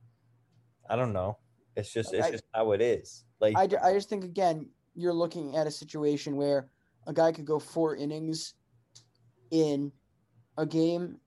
[0.89, 1.39] I don't know.
[1.77, 3.25] It's just it's I- just how it is.
[3.41, 6.69] Like I, I just think again you're looking at a situation where
[7.07, 8.55] a guy could go four innings
[9.51, 9.93] in
[10.57, 11.19] a game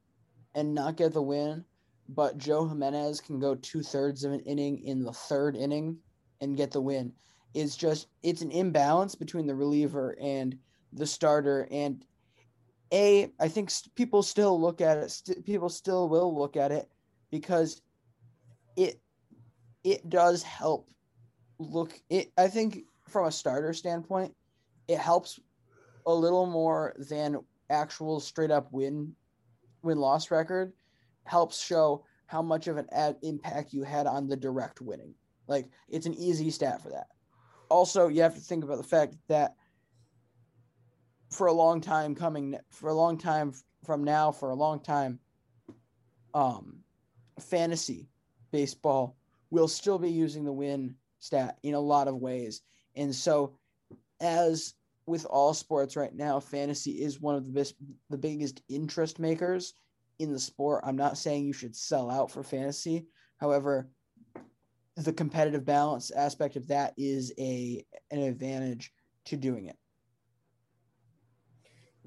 [0.56, 1.64] and not get the win,
[2.10, 5.98] but Joe Jimenez can go two thirds of an inning in the third inning
[6.42, 7.14] and get the win.
[7.54, 10.58] It's just it's an imbalance between the reliever and
[10.94, 12.04] the starter, and
[12.92, 15.12] a I think people still look at it.
[15.12, 16.90] St- people still will look at it
[17.32, 17.82] because
[18.76, 19.00] it
[19.84, 20.90] it does help
[21.60, 24.34] look it i think from a starter standpoint
[24.88, 25.40] it helps
[26.06, 27.38] a little more than
[27.70, 29.14] actual straight up win
[29.84, 30.72] win loss record
[31.26, 35.14] helps show how much of an ad impact you had on the direct winning
[35.48, 37.08] like it's an easy stat for that
[37.70, 39.56] also you have to think about the fact that
[41.30, 43.54] for a long time coming for a long time
[43.86, 45.20] from now for a long time
[46.34, 46.80] um
[47.40, 48.10] fantasy
[48.52, 49.16] baseball
[49.52, 52.62] will still be using the win stat in a lot of ways.
[52.96, 53.58] And so
[54.20, 54.74] as
[55.06, 57.76] with all sports right now, fantasy is one of the best
[58.10, 59.74] the biggest interest makers
[60.20, 60.84] in the sport.
[60.86, 63.08] I'm not saying you should sell out for fantasy.
[63.38, 63.90] However,
[64.98, 68.92] the competitive balance aspect of that is a an advantage
[69.26, 69.78] to doing it.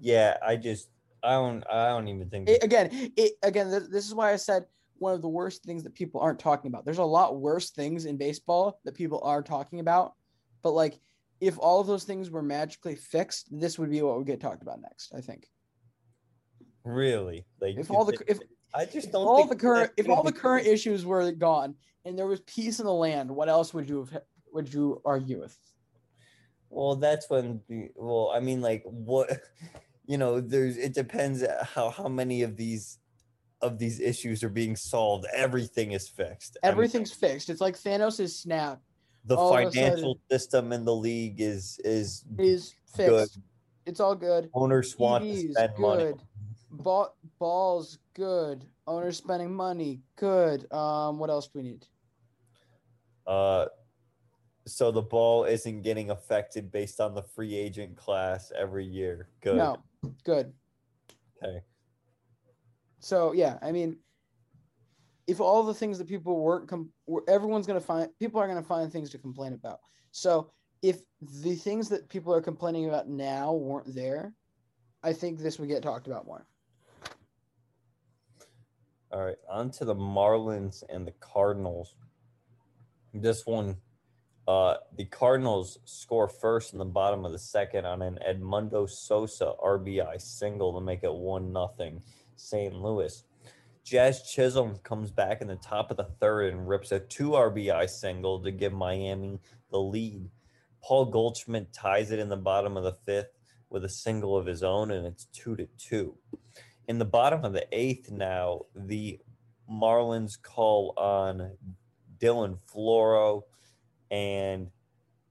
[0.03, 0.89] Yeah, I just
[1.23, 3.71] I don't I don't even think it, again, it again.
[3.71, 4.65] Th- this is why I said
[4.99, 6.85] one of the worst things that people aren't talking about.
[6.85, 10.15] There's a lot worse things in baseball that people are talking about,
[10.63, 10.99] but like
[11.41, 14.63] if all of those things were magically fixed, this would be what would get talked
[14.63, 15.13] about next.
[15.17, 15.47] I think
[16.85, 18.41] really like if all the if
[18.75, 22.19] I just don't all think the current if all the current issues were gone and
[22.19, 24.23] there was peace in the land, what else would you have
[24.53, 25.57] would you argue with?
[26.71, 27.61] Well, that's when
[27.95, 29.31] well, I mean, like what
[30.07, 31.45] you know, there's it depends
[31.75, 32.99] how how many of these
[33.61, 35.27] of these issues are being solved.
[35.35, 36.57] Everything is fixed.
[36.63, 37.49] I mean, Everything's fixed.
[37.49, 38.81] It's like Thanos' is snap
[39.25, 43.21] the all financial system in the league is is is Good.
[43.21, 43.39] fixed.
[43.87, 44.49] It's all good.
[44.55, 46.05] owners want to TVs, spend money.
[46.05, 46.23] good.
[46.71, 48.65] Ball, balls good.
[48.87, 50.73] Owners spending money good.
[50.73, 51.87] Um, what else do we need?
[53.27, 53.67] Uh,
[54.67, 59.29] so the ball isn't getting affected based on the free agent class every year.
[59.41, 59.57] Good.
[59.57, 59.83] No,
[60.25, 60.53] good.
[61.43, 61.61] Okay.
[63.01, 63.97] So yeah, I mean,
[65.27, 68.63] if all the things that people weren't, com- were- everyone's gonna find people are gonna
[68.63, 69.81] find things to complain about.
[70.11, 70.51] So
[70.83, 74.35] if the things that people are complaining about now weren't there,
[75.03, 76.47] I think this would get talked about more.
[79.13, 81.95] All right, on to the Marlins and the Cardinals.
[83.13, 83.77] This one,
[84.49, 89.53] uh, the Cardinals score first in the bottom of the second on an Edmundo Sosa
[89.65, 92.03] RBI single to make it one nothing.
[92.37, 92.75] St.
[92.75, 93.25] Louis.
[93.85, 97.89] Jazz Chisholm comes back in the top of the third and rips a two RBI
[97.89, 99.41] single to give Miami
[99.71, 100.29] the lead.
[100.83, 103.39] Paul Goldschmidt ties it in the bottom of the fifth
[103.71, 106.17] with a single of his own, and it's two to two.
[106.89, 109.21] In the bottom of the eighth now, the
[109.71, 111.53] Marlins call on
[112.19, 113.43] Dylan Floro
[114.13, 114.69] and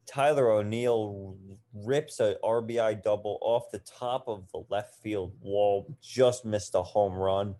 [0.07, 1.37] Tyler O'Neill
[1.73, 6.81] rips a RBI double off the top of the left field wall, just missed a
[6.81, 7.55] home run.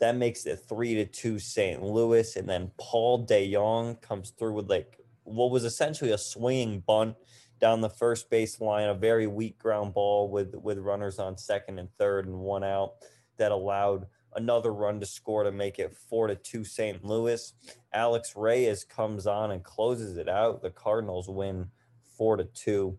[0.00, 1.82] That makes it three to two St.
[1.82, 2.36] Louis.
[2.36, 7.16] And then Paul DeJong comes through with like what was essentially a swinging bunt
[7.60, 11.78] down the first base line, a very weak ground ball with with runners on second
[11.78, 12.94] and third and one out
[13.38, 14.06] that allowed
[14.36, 17.04] another run to score to make it four to two St.
[17.04, 17.52] Louis.
[17.92, 20.62] Alex Reyes comes on and closes it out.
[20.62, 21.68] The Cardinals win
[22.16, 22.98] four to two.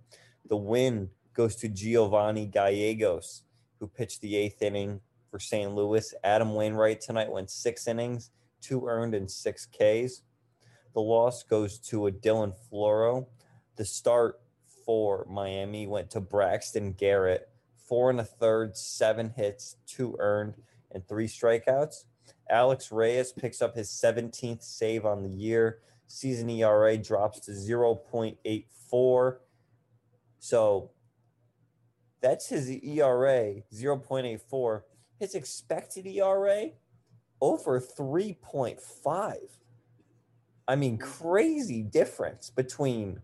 [0.50, 3.44] The win goes to Giovanni Gallegos,
[3.80, 5.74] who pitched the eighth inning for St.
[5.74, 6.14] Louis.
[6.24, 8.32] Adam Wainwright tonight went six innings,
[8.62, 10.24] two earned and six Ks.
[10.94, 13.28] The loss goes to a Dylan Floro.
[13.76, 14.40] The start
[14.86, 17.50] for Miami went to Braxton Garrett,
[17.88, 20.56] four and a third, seven hits, two earned,
[20.98, 22.06] and three strikeouts.
[22.50, 25.80] Alex Reyes picks up his 17th save on the year.
[26.08, 29.38] Season ERA drops to 0.84.
[30.40, 30.92] So
[32.22, 34.82] that's his ERA, 0.84.
[35.20, 36.70] His expected ERA,
[37.42, 39.36] over 3.5.
[40.68, 43.22] I mean, crazy difference between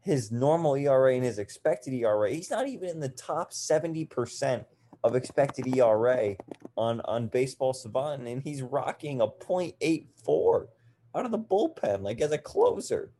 [0.00, 2.30] his normal ERA and his expected ERA.
[2.30, 4.64] He's not even in the top 70%
[5.04, 6.36] of expected ERA
[6.76, 10.66] on, on Baseball Savant, and he's rocking a 0.84
[11.14, 13.12] out of the bullpen, like as a closer.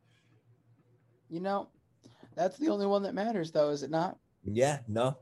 [1.29, 1.69] You know,
[2.35, 4.17] that's the only one that matters, though, is it not?
[4.45, 5.17] Yeah, no.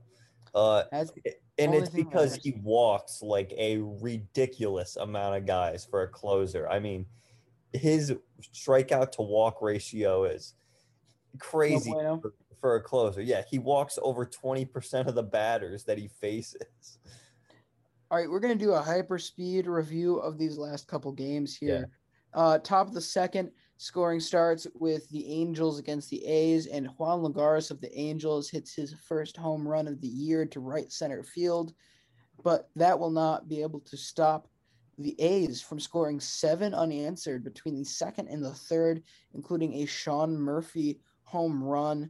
[0.53, 1.11] Uh, That's
[1.57, 6.67] and it's because he walks like a ridiculous amount of guys for a closer.
[6.67, 7.05] I mean,
[7.71, 8.13] his
[8.53, 10.55] strikeout to walk ratio is
[11.39, 12.21] crazy bueno.
[12.61, 13.21] For, a closer.
[13.21, 16.99] Yeah, he walks over 20% of the batters that he faces.
[18.09, 21.89] All right, we're gonna do a hyper speed review of these last couple games here.
[22.33, 27.21] Uh, top of the second, scoring starts with the Angels against the A's, and Juan
[27.21, 31.23] Lagares of the Angels hits his first home run of the year to right center
[31.23, 31.73] field,
[32.43, 34.47] but that will not be able to stop
[34.97, 39.03] the A's from scoring seven unanswered between the second and the third,
[39.33, 42.09] including a Sean Murphy home run.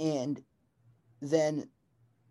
[0.00, 0.42] And
[1.20, 1.68] then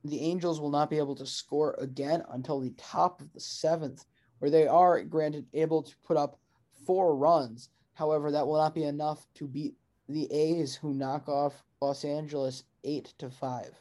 [0.03, 4.05] the Angels will not be able to score again until the top of the seventh,
[4.39, 6.39] where they are granted able to put up
[6.85, 7.69] four runs.
[7.93, 9.75] However, that will not be enough to beat
[10.09, 13.71] the A's, who knock off Los Angeles eight to five.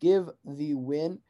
[0.00, 1.20] Give the win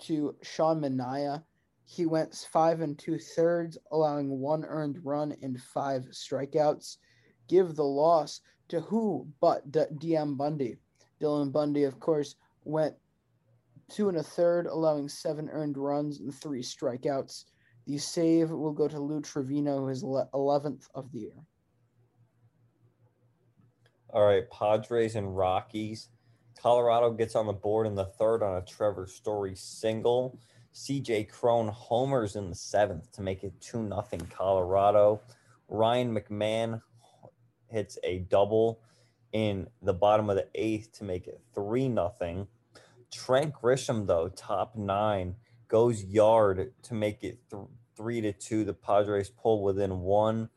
[0.00, 1.44] to Sean Manaea.
[1.84, 6.98] He went five and two thirds, allowing one earned run and five strikeouts.
[7.48, 10.76] Give the loss to who but D- DM Bundy.
[11.20, 12.94] Dylan Bundy, of course, went
[13.90, 17.44] two and a third, allowing seven earned runs and three strikeouts.
[17.86, 21.46] The save will go to Lou Trivino, his 11th of the year.
[24.10, 26.08] All right, Padres and Rockies.
[26.60, 30.38] Colorado gets on the board in the third on a Trevor Story single.
[30.74, 35.20] CJ Cron homers in the seventh to make it 2 0 Colorado.
[35.68, 36.80] Ryan McMahon
[37.68, 38.80] hits a double
[39.32, 42.46] in the bottom of the eighth to make it 3 nothing.
[43.10, 45.36] Trent Grisham, though, top nine,
[45.68, 47.62] goes yard to make it th-
[47.96, 48.64] 3 to 2.
[48.64, 50.48] The Padres pull within one,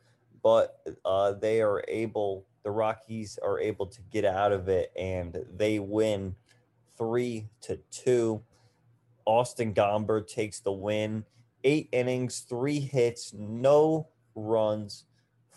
[0.43, 5.45] but uh, they are able, the Rockies are able to get out of it and
[5.55, 6.35] they win
[6.97, 8.41] 3 to 2.
[9.25, 11.25] Austin Gomber takes the win.
[11.63, 15.05] Eight innings, three hits, no runs,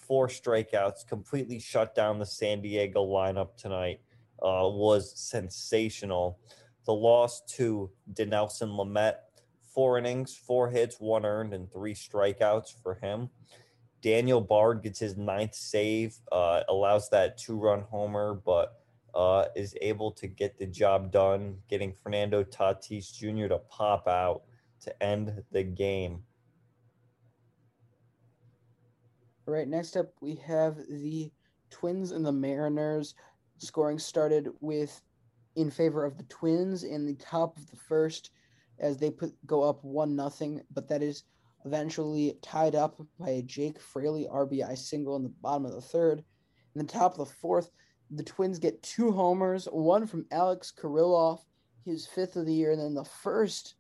[0.06, 4.00] four strikeouts, completely shut down the San Diego lineup tonight.
[4.42, 6.38] Uh, was sensational.
[6.86, 9.14] The loss to Dinelson Lamet,
[9.74, 13.30] four innings, four hits, one earned, and three strikeouts for him.
[14.02, 18.74] Daniel Bard gets his ninth save, uh, allows that two run homer, but
[19.14, 23.48] uh, is able to get the job done, getting Fernando Tatis Jr.
[23.48, 24.42] to pop out
[24.80, 26.22] to end the game.
[29.46, 31.30] All right, next up we have the
[31.68, 33.14] Twins and the Mariners.
[33.58, 35.02] Scoring started with
[35.56, 38.30] in favor of the Twins in the top of the first
[38.78, 41.24] as they put go up one nothing, but that is
[41.66, 46.24] eventually tied up by a Jake Fraley RBI single in the bottom of the third.
[46.74, 47.70] In the top of the fourth,
[48.10, 51.40] the Twins get two homers, one from Alex Kirilloff,
[51.84, 53.74] his fifth of the year, and then the first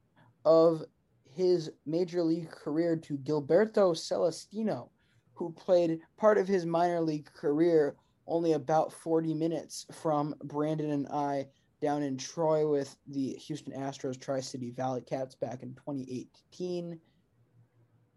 [0.44, 0.84] of
[1.24, 4.90] his major league career to Gilberto Celestino,
[5.34, 11.06] who played part of his minor league career only about 40 minutes from Brandon and
[11.08, 11.46] I
[11.82, 16.98] down in Troy with the Houston Astros Tri City Valley Cats back in 2018.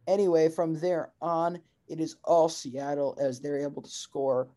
[0.07, 1.59] Anyway, from there on,
[1.89, 4.47] it is all Seattle as they're able to score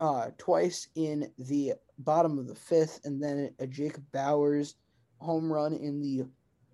[0.00, 4.74] uh, twice in the bottom of the fifth, and then a Jacob Bauers
[5.18, 6.24] home run in the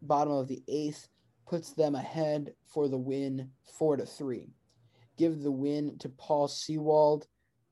[0.02, 1.08] bottom of the eighth
[1.48, 4.55] puts them ahead for the win, four to three.
[5.16, 7.26] Give the win to Paul Sewald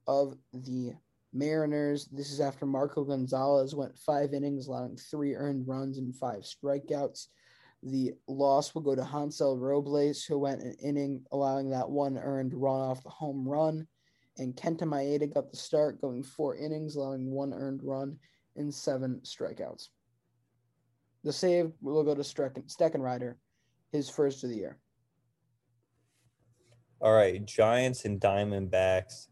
[0.06, 0.92] of the
[1.32, 2.06] Mariners.
[2.06, 7.26] This is after Marco Gonzalez went five innings, allowing three earned runs and five strikeouts.
[7.82, 12.54] The loss will go to Hansel Robles, who went an inning, allowing that one earned
[12.54, 13.86] run off the home run.
[14.38, 18.18] And Kenta Maeda got the start, going four innings, allowing one earned run
[18.56, 19.88] and seven strikeouts.
[21.24, 23.34] The save will go to Steckenrider,
[23.92, 24.78] his first of the year.
[27.04, 29.28] All right, Giants and Diamondbacks.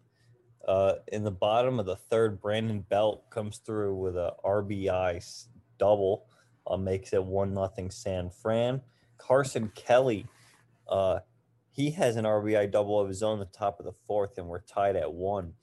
[0.68, 5.46] Uh, in the bottom of the third, Brandon Belt comes through with a RBI
[5.78, 6.26] double,
[6.66, 8.82] uh, makes it one nothing San Fran.
[9.16, 10.26] Carson Kelly,
[10.86, 11.20] uh,
[11.70, 14.60] he has an RBI double of his own, the top of the fourth, and we're
[14.60, 15.54] tied at one.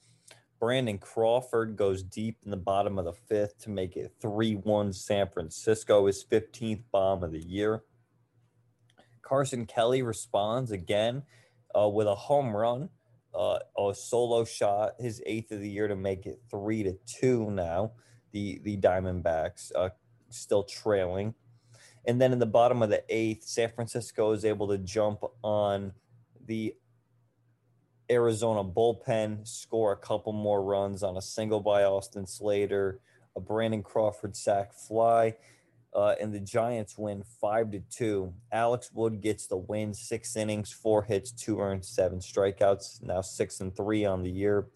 [0.60, 4.94] Brandon Crawford goes deep in the bottom of the fifth to make it 3 1
[4.94, 7.84] San Francisco, his 15th bomb of the year.
[9.22, 11.22] Carson Kelly responds again
[11.78, 12.90] uh, with a home run
[13.34, 17.50] uh, a solo shot, his eighth of the year to make it three to two
[17.52, 17.92] now.
[18.32, 19.90] The the Diamondbacks uh,
[20.30, 21.34] still trailing,
[22.06, 25.94] and then in the bottom of the eighth, San Francisco is able to jump on
[26.46, 26.76] the
[28.12, 33.00] Arizona bullpen, score a couple more runs on a single by Austin Slater,
[33.36, 35.36] a Brandon Crawford sac fly,
[35.94, 38.34] uh, and the Giants win five to two.
[38.52, 43.02] Alex Wood gets the win, six innings, four hits, two earned, seven strikeouts.
[43.02, 44.68] Now six and three on the year.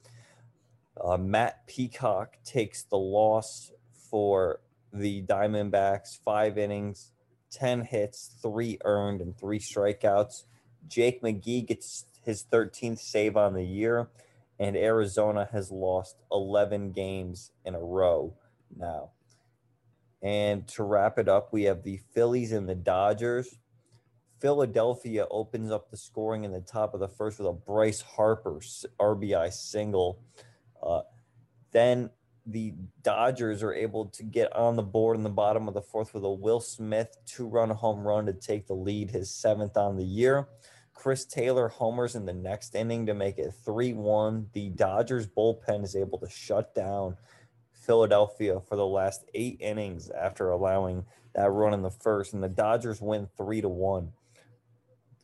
[0.99, 3.71] Uh, Matt Peacock takes the loss
[4.09, 4.61] for
[4.91, 7.11] the Diamondbacks, five innings,
[7.51, 10.45] ten hits, three earned, and three strikeouts.
[10.87, 14.09] Jake McGee gets his 13th save on the year,
[14.59, 18.35] and Arizona has lost 11 games in a row
[18.75, 19.11] now.
[20.23, 23.57] And to wrap it up, we have the Phillies and the Dodgers.
[24.39, 28.59] Philadelphia opens up the scoring in the top of the first with a Bryce Harper
[28.99, 30.21] RBI single.
[30.81, 31.01] Uh,
[31.71, 32.09] then
[32.45, 36.13] the Dodgers are able to get on the board in the bottom of the fourth
[36.13, 39.97] with a Will Smith two run home run to take the lead, his seventh on
[39.97, 40.47] the year.
[40.93, 44.47] Chris Taylor homers in the next inning to make it 3 1.
[44.53, 47.17] The Dodgers bullpen is able to shut down
[47.85, 51.05] Philadelphia for the last eight innings after allowing
[51.35, 54.13] that run in the first, and the Dodgers win three to one.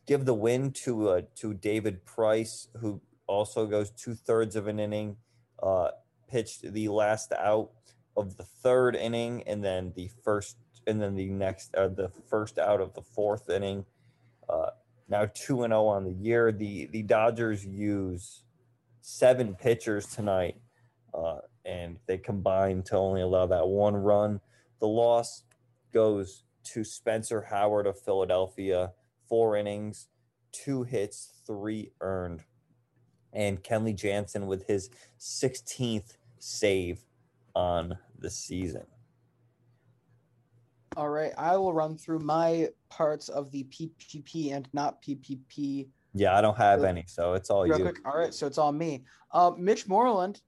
[0.06, 4.80] Give the win to uh, to David Price, who also goes two thirds of an
[4.80, 5.16] inning,
[5.62, 5.90] uh,
[6.28, 7.70] pitched the last out
[8.16, 10.56] of the third inning, and then the first,
[10.86, 13.84] and then the next, uh, the first out of the fourth inning.
[14.48, 14.70] Uh,
[15.08, 16.50] now two and zero oh on the year.
[16.50, 18.42] The the Dodgers use
[19.00, 20.56] seven pitchers tonight.
[21.14, 24.40] Uh, and they combined to only allow that one run.
[24.80, 25.44] The loss
[25.92, 28.92] goes to Spencer Howard of Philadelphia,
[29.28, 30.08] four innings,
[30.52, 32.44] two hits, three earned.
[33.32, 37.00] And Kenley Jansen with his 16th save
[37.54, 38.86] on the season.
[40.96, 45.88] All right, I will run through my parts of the PPP and not PPP.
[46.14, 47.84] Yeah, I don't have any, so it's all Real you.
[47.84, 47.98] Quick.
[48.04, 49.04] All right, so it's all me.
[49.32, 50.42] Uh, Mitch Moreland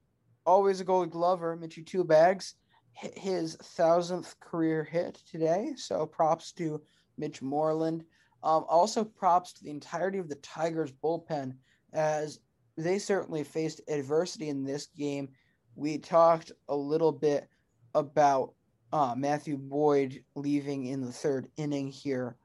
[0.45, 2.55] always a gold glover, Mitchy Two Bags,
[2.93, 5.73] hit his thousandth career hit today.
[5.75, 6.81] So props to
[7.17, 8.03] Mitch Moreland.
[8.43, 11.55] Um, also props to the entirety of the Tigers bullpen
[11.93, 12.39] as
[12.77, 15.29] they certainly faced adversity in this game.
[15.75, 17.47] We talked a little bit
[17.95, 18.53] about
[18.91, 22.35] uh, Matthew Boyd leaving in the third inning here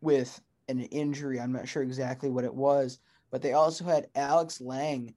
[0.00, 1.40] with an injury.
[1.40, 2.98] I'm not sure exactly what it was,
[3.30, 5.14] but they also had Alex Lange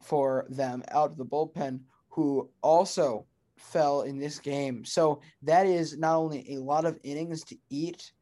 [0.00, 3.26] for them out of the bullpen who also
[3.56, 4.84] fell in this game.
[4.84, 8.12] So that is not only a lot of innings to eat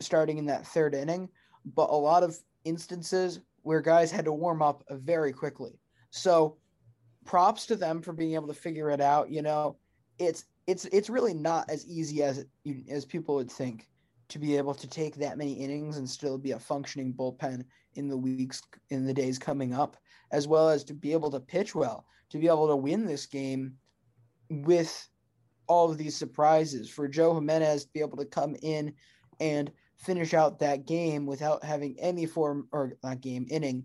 [0.00, 1.28] starting in that third inning,
[1.74, 5.78] but a lot of instances where guys had to warm up very quickly.
[6.10, 6.58] So
[7.24, 9.30] props to them for being able to figure it out.
[9.30, 9.76] You know,
[10.18, 12.44] it's it's it's really not as easy as
[12.90, 13.88] as people would think
[14.28, 17.64] to be able to take that many innings and still be a functioning bullpen
[17.94, 19.96] in the weeks in the days coming up
[20.32, 23.26] as well as to be able to pitch well to be able to win this
[23.26, 23.74] game
[24.50, 25.08] with
[25.66, 28.92] all of these surprises for joe jimenez to be able to come in
[29.40, 33.84] and finish out that game without having any form or not game inning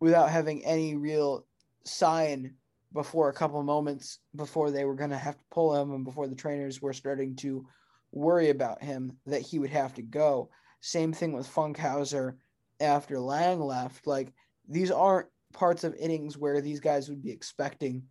[0.00, 1.46] without having any real
[1.84, 2.54] sign
[2.92, 6.26] before a couple moments before they were going to have to pull him and before
[6.26, 7.66] the trainers were starting to
[8.12, 10.48] worry about him that he would have to go.
[10.80, 12.36] Same thing with Funkhouser
[12.80, 14.06] after Lange left.
[14.06, 14.32] Like
[14.68, 18.02] these aren't parts of innings where these guys would be expecting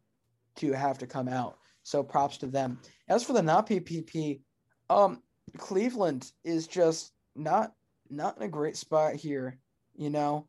[0.58, 1.58] to have to come out.
[1.84, 2.80] So props to them.
[3.08, 4.42] As for the not PPP,
[4.90, 5.22] um,
[5.58, 7.74] Cleveland is just not
[8.10, 9.60] not in a great spot here.
[9.96, 10.48] You know,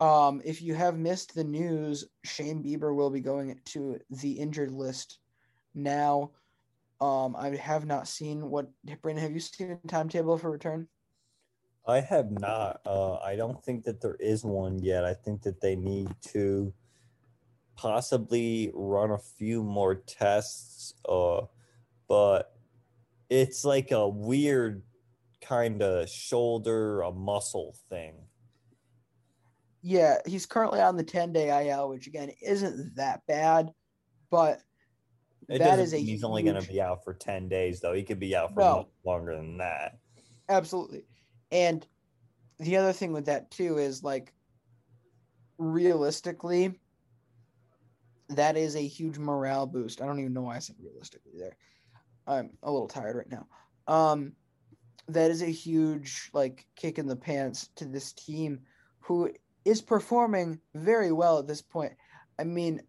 [0.00, 4.70] um, if you have missed the news, Shane Bieber will be going to the injured
[4.70, 5.18] list
[5.74, 6.32] now.
[7.00, 8.68] Um, I have not seen what
[9.02, 9.22] Brandon.
[9.22, 10.88] Have you seen a timetable for return?
[11.86, 12.80] I have not.
[12.84, 15.04] Uh, I don't think that there is one yet.
[15.04, 16.72] I think that they need to
[17.76, 20.94] possibly run a few more tests.
[21.08, 21.42] Uh,
[22.08, 22.56] but
[23.30, 24.82] it's like a weird
[25.40, 28.14] kind of shoulder, a muscle thing.
[29.82, 33.70] Yeah, he's currently on the 10 day IL, which again isn't that bad,
[34.30, 34.60] but
[35.48, 36.24] it that is a he's huge...
[36.24, 37.92] only going to be out for 10 days, though.
[37.92, 38.88] He could be out for no.
[39.04, 39.98] longer than that.
[40.48, 41.04] Absolutely.
[41.50, 41.86] And
[42.58, 44.32] the other thing with that, too, is like
[45.58, 46.78] realistically,
[48.30, 50.00] that is a huge morale boost.
[50.00, 51.56] I don't even know why I said realistically there.
[52.26, 53.46] I'm a little tired right now.
[53.86, 54.32] Um,
[55.08, 58.60] that is a huge like kick in the pants to this team
[59.00, 59.30] who
[59.64, 61.92] is performing very well at this point.
[62.38, 62.80] I mean,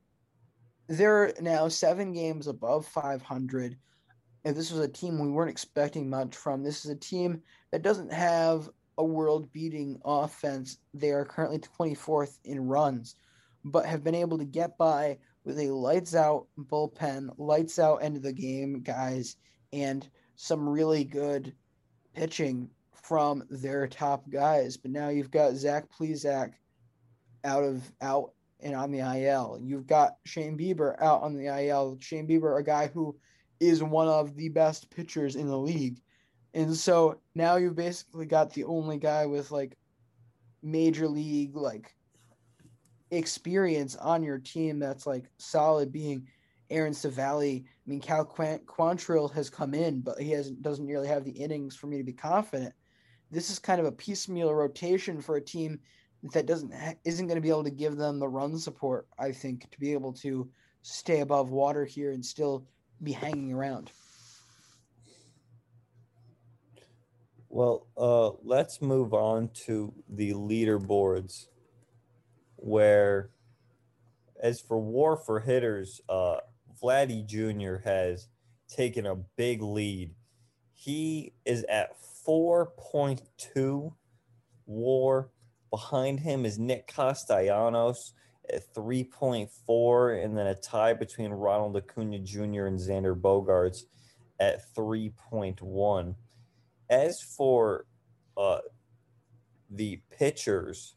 [0.88, 3.78] they're now seven games above 500.
[4.44, 7.42] If this was a team we weren't expecting much from, this is a team
[7.72, 10.78] that doesn't have a world beating offense.
[10.94, 13.16] They are currently 24th in runs,
[13.64, 18.18] but have been able to get by with a lights out bullpen, lights out end
[18.18, 19.38] of the game guys,
[19.72, 21.54] and some really good
[22.14, 22.70] pitching
[23.04, 24.78] from their top guys.
[24.78, 26.54] But now you've got Zach Plesac
[27.44, 29.60] out of out and on the IL.
[29.62, 31.98] You've got Shane Bieber out on the IL.
[32.00, 33.16] Shane Bieber, a guy who
[33.60, 36.02] is one of the best pitchers in the league.
[36.54, 39.78] And so now you've basically got the only guy with like
[40.64, 41.94] major league like
[43.12, 46.28] experience on your team that's like solid being
[46.70, 47.64] Aaron Civale.
[47.64, 51.76] I mean, Cal Quantrill has come in, but he hasn't doesn't nearly have the innings
[51.76, 52.74] for me to be confident.
[53.32, 55.80] This is kind of a piecemeal rotation for a team
[56.34, 56.74] that doesn't
[57.06, 59.08] isn't going to be able to give them the run support.
[59.20, 60.50] I think to be able to
[60.82, 62.66] stay above water here and still
[63.04, 63.92] be hanging around.
[67.58, 71.48] Well, uh, let's move on to the leaderboards,
[72.56, 73.32] where,
[74.40, 76.36] as for war for hitters, uh,
[76.80, 77.78] Vladdy Jr.
[77.84, 78.28] has
[78.70, 80.14] taken a big lead.
[80.76, 81.96] He is at
[82.28, 83.92] 4.2
[84.68, 85.30] war.
[85.72, 88.14] Behind him is Nick Castellanos
[88.54, 92.68] at 3.4, and then a tie between Ronald Acuna Jr.
[92.68, 93.86] and Xander Bogaerts
[94.40, 96.14] at 3.1.
[96.90, 97.86] As for
[98.38, 98.60] uh,
[99.70, 100.96] the pitchers,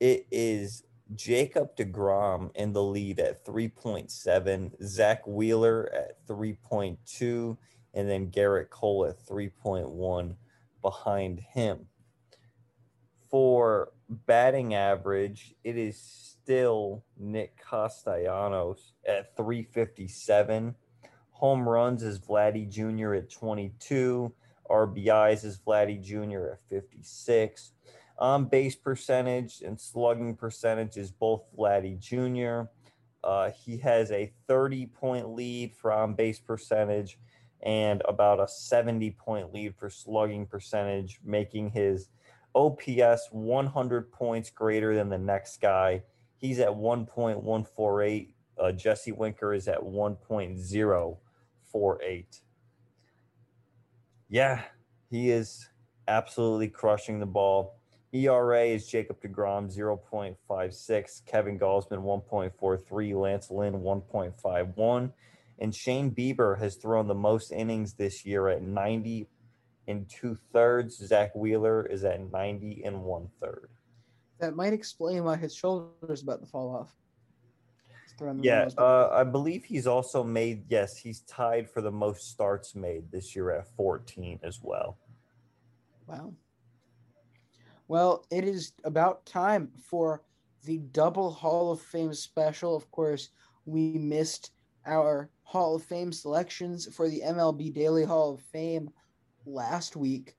[0.00, 0.84] it is
[1.14, 7.56] Jacob DeGrom in the lead at 3.7, Zack Wheeler at 3.2,
[7.94, 10.36] and then Gerrit Cole at 3.1
[10.80, 11.86] behind him.
[13.30, 20.74] For batting average, it is still Nick Castellanos at 357.
[21.30, 23.14] Home runs is Vladdy Jr.
[23.14, 24.32] at 22.
[24.72, 26.54] RBIs is Vladdy Jr.
[26.54, 27.72] at 56.
[28.18, 32.70] On base percentage and slugging percentage is both Vladdy Jr.
[33.22, 37.18] Uh, he has a 30 point lead for on base percentage
[37.62, 42.08] and about a 70 point lead for slugging percentage, making his
[42.54, 46.02] OPS 100 points greater than the next guy.
[46.36, 48.34] He's at 1.148.
[48.58, 52.24] Uh, Jesse Winker is at 1.048.
[54.32, 54.62] Yeah,
[55.10, 55.68] he is
[56.08, 57.76] absolutely crushing the ball.
[58.14, 65.12] ERA is Jacob DeGrom 0.56, Kevin Gausman 1.43, Lance Lynn 1.51,
[65.58, 69.28] and Shane Bieber has thrown the most innings this year at 90
[69.86, 70.96] and two thirds.
[70.96, 73.68] Zack Wheeler is at 90 and one third.
[74.40, 76.94] That might explain why his shoulder is about to fall off.
[78.42, 80.64] Yeah, uh, I believe he's also made.
[80.68, 84.98] Yes, he's tied for the most starts made this year at 14 as well.
[86.06, 86.34] Wow.
[87.88, 90.22] Well, it is about time for
[90.64, 92.76] the double Hall of Fame special.
[92.76, 93.30] Of course,
[93.64, 94.52] we missed
[94.86, 98.90] our Hall of Fame selections for the MLB Daily Hall of Fame
[99.44, 100.36] last week,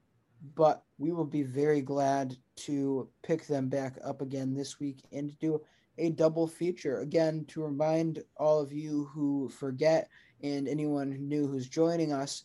[0.55, 5.37] but we will be very glad to pick them back up again this week and
[5.39, 5.61] do
[5.97, 6.99] a double feature.
[6.99, 10.09] Again, to remind all of you who forget
[10.41, 12.43] and anyone new who's joining us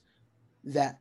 [0.64, 1.00] that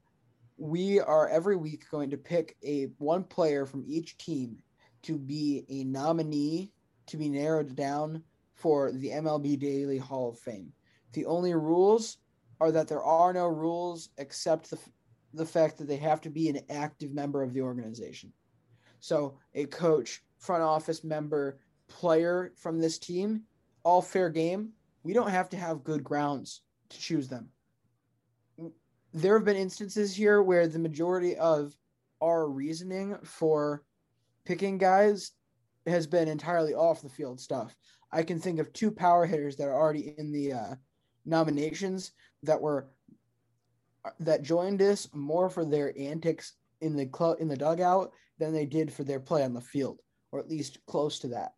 [0.58, 4.58] we are every week going to pick a one player from each team
[5.04, 6.72] to be a nominee
[7.06, 8.24] to be narrowed down
[8.56, 10.74] for the MLB Daily Hall of Fame.
[11.14, 12.18] The only rules
[12.60, 14.80] are that there are no rules except the
[15.34, 18.32] the fact that they have to be an active member of the organization.
[19.00, 23.44] So, a coach, front office member, player from this team,
[23.84, 24.72] all fair game.
[25.04, 27.50] We don't have to have good grounds to choose them.
[29.14, 31.76] There have been instances here where the majority of
[32.22, 33.84] our reasoning for
[34.46, 35.32] picking guys
[35.86, 37.76] has been entirely off the field stuff.
[38.12, 40.76] I can think of two power hitters that are already in the uh,
[41.26, 42.12] nominations
[42.44, 42.90] that were
[44.20, 48.66] that joined us more for their antics in the club in the dugout than they
[48.66, 50.00] did for their play on the field,
[50.32, 51.54] or at least close to that.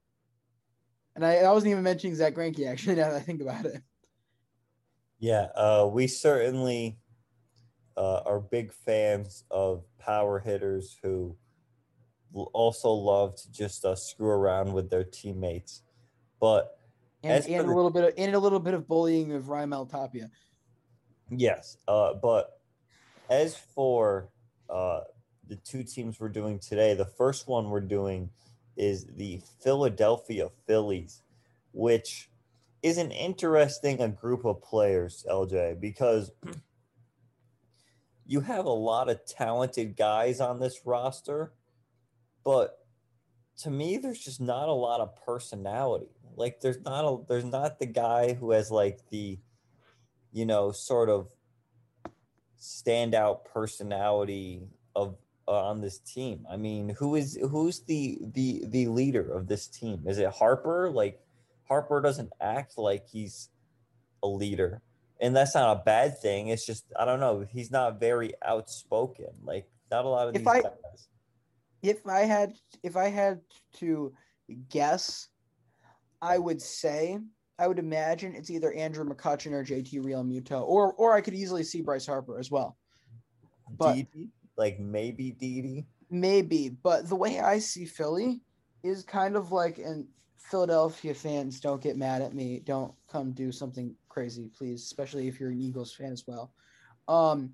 [1.19, 2.95] And I, I wasn't even mentioning Zack Greinke actually.
[2.99, 3.81] Now that I think about it.
[5.19, 6.97] Yeah, uh, we certainly
[7.97, 11.35] uh, are big fans of power hitters who
[12.31, 15.81] also love to just uh, screw around with their teammates.
[16.39, 16.79] But
[17.21, 20.29] and, and a little bit of and a little bit of bullying of Raimel Tapia.
[21.29, 22.61] Yes, uh, but
[23.29, 24.29] as for
[24.69, 25.01] uh,
[25.49, 28.29] the two teams we're doing today, the first one we're doing
[28.79, 31.21] is the Philadelphia Phillies,
[31.71, 32.29] which
[32.81, 36.31] is an interesting a group of players, LJ, because
[38.25, 41.53] you have a lot of talented guys on this roster,
[42.43, 42.77] but
[43.57, 46.15] to me, there's just not a lot of personality.
[46.35, 49.39] Like there's not a there's not the guy who has like the
[50.31, 51.27] you know, sort of
[52.59, 55.15] standout personality of
[55.53, 56.45] on this team.
[56.49, 60.03] I mean, who is who's the the the leader of this team?
[60.05, 60.89] Is it Harper?
[60.89, 61.19] Like
[61.67, 63.49] Harper doesn't act like he's
[64.23, 64.81] a leader.
[65.21, 66.47] And that's not a bad thing.
[66.47, 69.31] It's just I don't know, he's not very outspoken.
[69.43, 71.07] Like not a lot of if these I, guys.
[71.81, 73.41] If I had if I had
[73.77, 74.13] to
[74.69, 75.29] guess,
[76.21, 77.19] I would say
[77.57, 81.33] I would imagine it's either Andrew McCutchen or JT Real Realmuto, or or I could
[81.33, 82.77] easily see Bryce Harper as well.
[83.77, 84.05] But?
[84.59, 86.69] Like maybe Didi, maybe.
[86.69, 88.41] But the way I see Philly
[88.83, 90.05] is kind of like, and
[90.37, 92.61] Philadelphia fans don't get mad at me.
[92.65, 96.53] Don't come do something crazy, please, especially if you're an Eagles fan as well.
[97.07, 97.53] Um,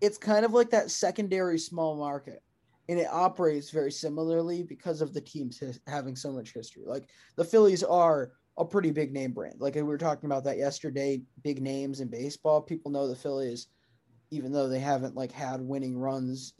[0.00, 2.42] it's kind of like that secondary small market
[2.88, 6.84] and it operates very similarly because of the teams having so much history.
[6.86, 7.04] Like
[7.36, 9.60] the Phillies are a pretty big name brand.
[9.60, 12.62] Like we were talking about that yesterday, big names in baseball.
[12.62, 13.68] People know the Phillies,
[14.30, 16.54] even though they haven't like had winning runs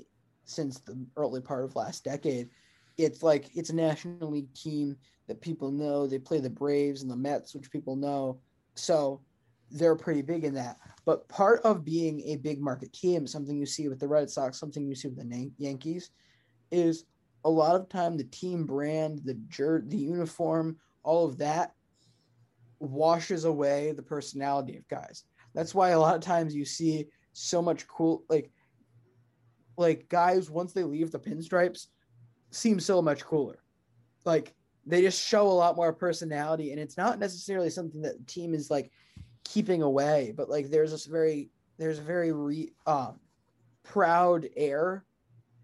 [0.44, 2.50] since the early part of last decade.
[2.98, 4.96] It's like it's a National League team
[5.28, 6.06] that people know.
[6.06, 8.40] They play the Braves and the Mets, which people know.
[8.74, 9.20] So
[9.70, 10.78] they're pretty big in that.
[11.04, 14.58] But part of being a big market team, something you see with the Red Sox,
[14.58, 16.10] something you see with the Yankees,
[16.70, 17.04] is
[17.44, 21.72] a lot of time the team brand, the jer- the uniform, all of that
[22.80, 25.24] washes away the personality of guys.
[25.54, 28.50] That's why a lot of times you see so much cool like
[29.76, 31.86] like guys once they leave the pinstripes
[32.50, 33.58] seem so much cooler.
[34.24, 34.54] Like
[34.86, 38.54] they just show a lot more personality and it's not necessarily something that the team
[38.54, 38.90] is like
[39.44, 43.20] keeping away, but like there's this very there's a very re, um
[43.82, 45.04] proud air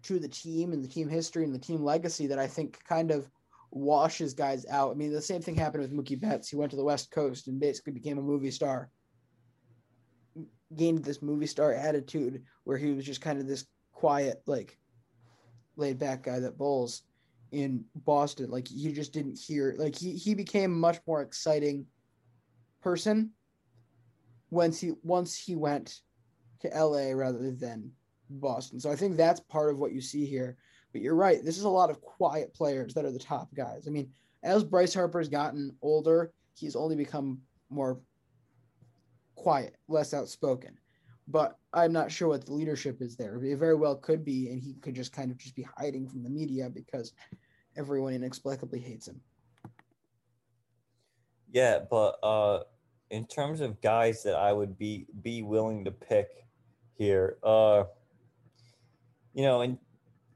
[0.03, 3.11] to the team and the team history and the team legacy that I think kind
[3.11, 3.29] of
[3.71, 4.91] washes guys out.
[4.91, 6.49] I mean, the same thing happened with Mookie Betts.
[6.49, 8.89] He went to the West Coast and basically became a movie star.
[10.75, 14.77] Gained this movie star attitude where he was just kind of this quiet, like
[15.75, 17.03] laid back guy that bowls
[17.51, 18.49] in Boston.
[18.49, 21.85] Like you just didn't hear like he he became much more exciting
[22.81, 23.31] person
[24.49, 26.01] once he once he went
[26.59, 27.91] to LA rather than
[28.29, 28.79] Boston.
[28.79, 30.57] So I think that's part of what you see here
[30.91, 31.43] but you're right.
[31.43, 33.87] This is a lot of quiet players that are the top guys.
[33.87, 34.11] I mean,
[34.43, 37.39] as Bryce Harper's gotten older, he's only become
[37.69, 37.99] more
[39.37, 40.77] quiet, less outspoken.
[41.29, 43.41] But I'm not sure what the leadership is there.
[43.43, 46.23] It very well could be, and he could just kind of just be hiding from
[46.23, 47.13] the media because
[47.77, 49.21] everyone inexplicably hates him.
[51.51, 52.63] Yeah, but uh,
[53.09, 56.27] in terms of guys that I would be be willing to pick
[56.95, 57.83] here, uh,
[59.33, 59.77] you know, in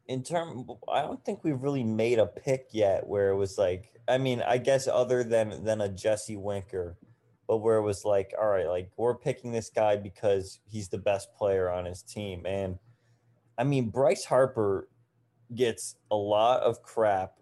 [0.07, 3.93] in term i don't think we've really made a pick yet where it was like
[4.09, 6.97] i mean i guess other than than a jesse winker
[7.51, 10.97] but where it was like all right like we're picking this guy because he's the
[10.97, 12.79] best player on his team and
[13.61, 14.89] I mean, Bryce Harper
[15.53, 17.33] gets a lot of crap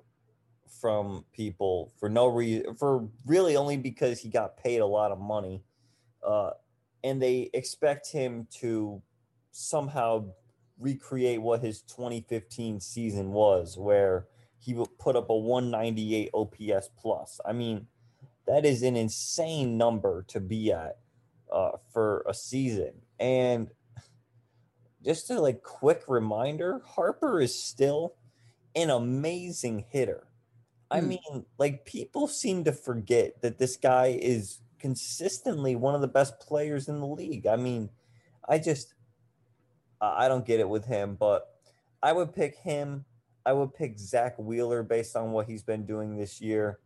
[0.82, 5.20] from people for no reason, for really only because he got paid a lot of
[5.20, 5.64] money.
[6.22, 6.51] Uh,
[7.05, 9.01] and they expect him to
[9.51, 10.26] somehow
[10.78, 17.39] recreate what his 2015 season was, where he put up a 198 OPS plus.
[17.45, 17.88] I mean,
[18.50, 20.97] that is an insane number to be at
[21.54, 22.93] uh, for a season.
[23.20, 23.70] And
[25.06, 28.16] just a like quick reminder, Harper is still
[28.76, 30.28] an amazing hitter.
[30.91, 31.10] I Hmm.
[31.10, 36.39] mean, like people seem to forget that this guy is consistently one of the best
[36.39, 37.45] players in the league.
[37.45, 37.89] I mean,
[38.47, 38.95] I just
[40.02, 41.54] I I don't get it with him, but
[42.02, 43.06] I would pick him.
[43.45, 46.80] I would pick Zack Wheeler based on what he's been doing this year.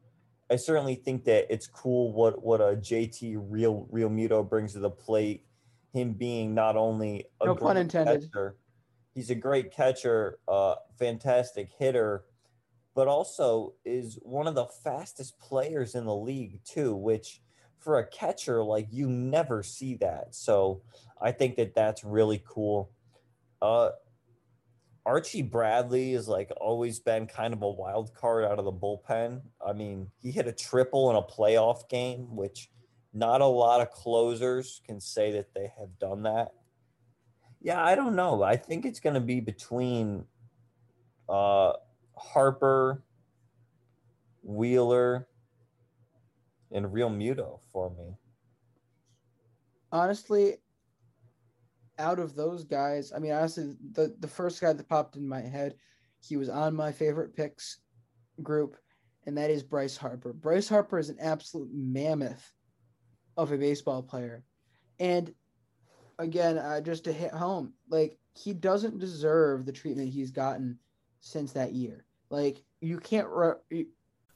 [0.52, 4.90] I certainly think that it's cool what what a JT Real Realmuto brings to the
[4.90, 5.46] plate.
[5.94, 8.22] Him being not only a No pun great intended.
[8.24, 8.58] catcher,
[9.14, 12.26] he's a great catcher, uh, fantastic hitter,
[12.96, 16.96] but also is one of the fastest players in the league too.
[16.96, 17.42] Which
[17.80, 20.34] for a catcher, like you never see that.
[20.34, 20.82] So
[21.22, 22.92] I think that that's really cool.
[23.62, 23.92] Uh,
[25.06, 29.42] Archie Bradley has like always been kind of a wild card out of the bullpen.
[29.66, 32.70] I mean, he hit a triple in a playoff game, which
[33.14, 36.54] not a lot of closers can say that they have done that.
[37.62, 38.44] Yeah, I don't know.
[38.44, 40.26] I think it's going to be between
[41.30, 41.74] uh,
[42.18, 43.04] Harper,
[44.42, 45.28] Wheeler,
[46.72, 48.18] and Realmuto for me.
[49.92, 50.58] honestly,
[52.00, 55.42] out of those guys, I mean, honestly, the the first guy that popped in my
[55.42, 55.76] head,
[56.22, 57.80] he was on my favorite picks
[58.42, 58.76] group,
[59.26, 60.34] and that is Bryce Harper.
[60.34, 62.52] Bryce Harper is an absolute mammoth
[63.38, 64.44] of a baseball player,
[65.00, 65.34] and
[66.20, 70.80] again, uh, just to hit home, like he doesn't deserve the treatment he's gotten
[71.20, 72.06] since that year.
[72.30, 73.28] Like you can't.
[73.30, 73.86] Re-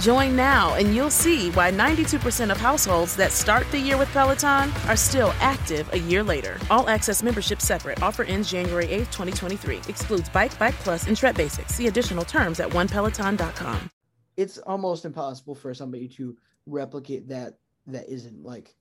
[0.00, 4.70] Join now and you'll see why 92% of households that start the year with Peloton
[4.88, 6.58] are still active a year later.
[6.70, 8.02] All access membership separate.
[8.02, 9.78] Offer ends January 8th, 2023.
[9.88, 11.74] Excludes Bike, Bike Plus, and Tread Basics.
[11.74, 13.90] See additional terms at onepeloton.com.
[14.36, 16.36] it's almost impossible for somebody to
[16.66, 17.54] replicate that
[17.86, 18.74] that isn't like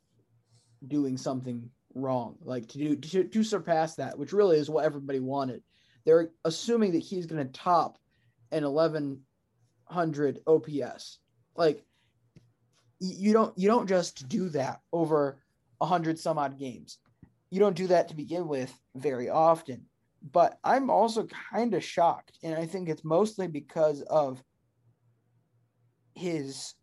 [0.88, 5.20] doing something wrong like to do to, to surpass that which really is what everybody
[5.20, 5.61] wanted
[6.05, 7.97] they're assuming that he's going to top
[8.51, 8.64] an
[9.93, 11.19] 1100 ops
[11.55, 11.83] like
[12.99, 15.39] you don't you don't just do that over
[15.79, 16.99] 100 some odd games.
[17.49, 19.85] You don't do that to begin with very often.
[20.31, 24.41] But i'm also kind of shocked and i think it's mostly because of
[26.15, 26.75] his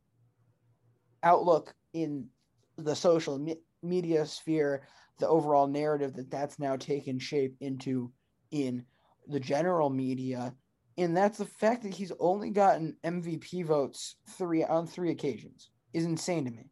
[1.22, 2.28] outlook in
[2.76, 4.82] the social me- media sphere,
[5.18, 8.10] the overall narrative that that's now taken shape into
[8.50, 8.84] in
[9.28, 10.54] the general media,
[11.00, 16.04] and that's the fact that he's only gotten MVP votes three on three occasions is
[16.04, 16.70] insane to me.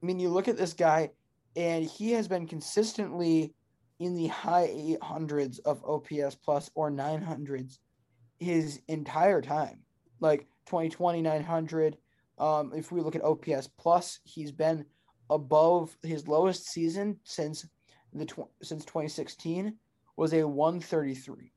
[0.00, 1.10] I mean, you look at this guy,
[1.56, 3.52] and he has been consistently
[3.98, 7.78] in the high 800s of OPS plus or 900s
[8.38, 9.80] his entire time.
[10.20, 11.96] Like 2020 900.
[12.38, 14.84] Um, if we look at OPS plus, he's been
[15.30, 17.66] above his lowest season since
[18.12, 19.74] the tw- since 2016
[20.16, 21.52] was a 133,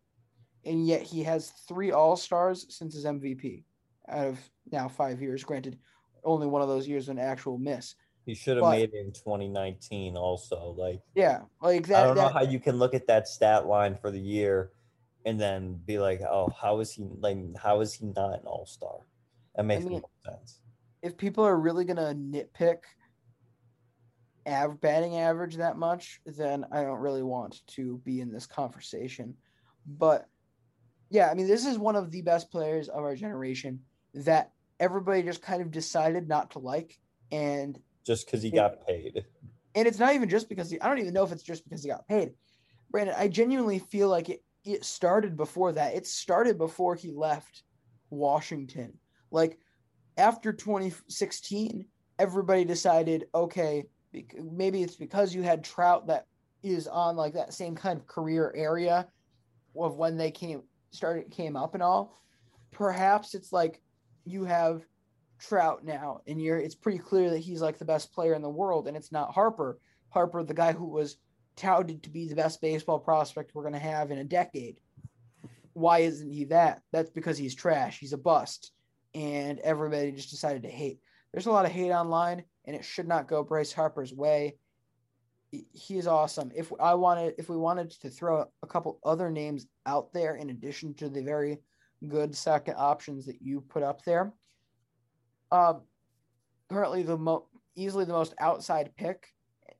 [0.65, 3.63] and yet he has three All Stars since his MVP
[4.09, 4.39] out of
[4.71, 5.43] now five years.
[5.43, 5.79] Granted,
[6.23, 7.95] only one of those years an actual miss.
[8.25, 10.71] He should have But- made it in 2019 also.
[10.77, 12.03] Like Yeah, like that.
[12.03, 14.71] I don't know how you can look at that stat line for the year
[15.25, 19.05] and then be like, "Oh, how is he like how is he not an all-star?"
[19.55, 20.61] That makes mean, no sense.
[21.01, 22.83] if people are really gonna nitpick
[24.47, 29.35] av- batting average that much, then I don't really want to be in this conversation.
[29.85, 30.27] But
[31.11, 33.81] yeah, I mean, this is one of the best players of our generation
[34.13, 36.97] that everybody just kind of decided not to like,
[37.31, 38.69] and Just cuz he Yeah.
[38.69, 39.25] got paid.
[39.75, 41.83] and it's not even just because he, I don't even know if it's just because
[41.83, 42.33] he got paid.
[42.89, 45.95] Brandon, I genuinely feel like it, it started before that.
[45.95, 47.63] It started before he left
[48.09, 48.97] Washington.
[49.31, 49.59] Like
[50.17, 51.85] after 2016,
[52.19, 53.85] everybody decided, okay,
[54.35, 56.27] maybe it's because you had Trout that
[56.63, 59.07] is on like that same kind of career area
[59.75, 62.21] of when they came started came up and all.
[62.71, 63.81] Perhaps it's like
[64.25, 64.83] you have
[65.39, 68.49] Trout now, and you're it's pretty clear that he's like the best player in the
[68.49, 69.79] world, and it's not Harper.
[70.09, 71.17] Harper, the guy who was
[71.55, 74.79] touted to be the best baseball prospect we're going to have in a decade.
[75.73, 76.81] Why isn't he that?
[76.91, 77.99] That's because he's trash.
[77.99, 78.71] He's a bust.
[79.13, 80.99] And everybody just decided to hate.
[81.31, 84.57] There's a lot of hate online, and it should not go Bryce Harper's way.
[85.51, 86.51] He is awesome.
[86.55, 90.49] If I wanted, if we wanted to throw a couple other names out there in
[90.49, 91.59] addition to the very
[92.07, 94.33] good second options that you put up there,
[95.51, 95.81] um,
[96.69, 99.27] currently the mo- easily the most outside pick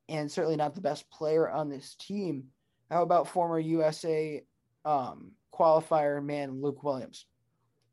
[0.10, 2.46] and certainly not the best player on this team.
[2.90, 4.44] How about former USA
[4.84, 7.26] um, qualifier man Luke Williams?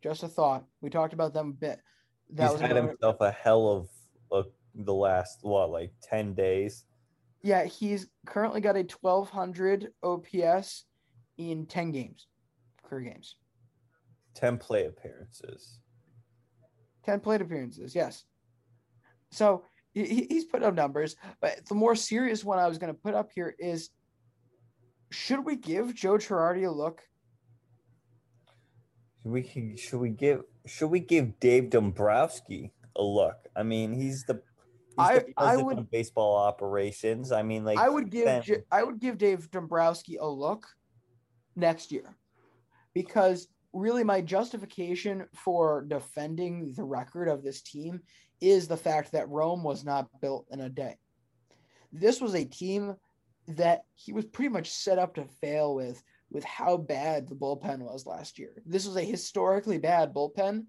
[0.02, 0.64] Just a thought.
[0.80, 1.80] We talked about them a bit.
[2.30, 3.88] That He's was had himself a hell of
[4.32, 6.84] a, the last what like ten days.
[7.42, 10.84] Yeah, he's currently got a 1200 OPS
[11.36, 12.26] in 10 games,
[12.82, 13.36] career games.
[14.34, 15.80] 10 play appearances.
[17.04, 18.24] 10 plate appearances, yes.
[19.30, 23.00] So he, he's put up numbers, but the more serious one I was going to
[23.00, 23.90] put up here is
[25.10, 27.02] should we give Joe Girardi a look?
[29.22, 33.36] Should we should we give should we give Dave Dombrowski a look?
[33.56, 34.42] I mean, he's the
[34.98, 37.32] I, I would baseball operations.
[37.32, 40.66] I mean, like I would give ben, I would give Dave Dombrowski a look
[41.56, 42.16] next year
[42.94, 48.00] because really my justification for defending the record of this team
[48.40, 50.96] is the fact that Rome was not built in a day.
[51.92, 52.96] This was a team
[53.48, 57.78] that he was pretty much set up to fail with with how bad the bullpen
[57.78, 58.62] was last year.
[58.66, 60.66] This was a historically bad bullpen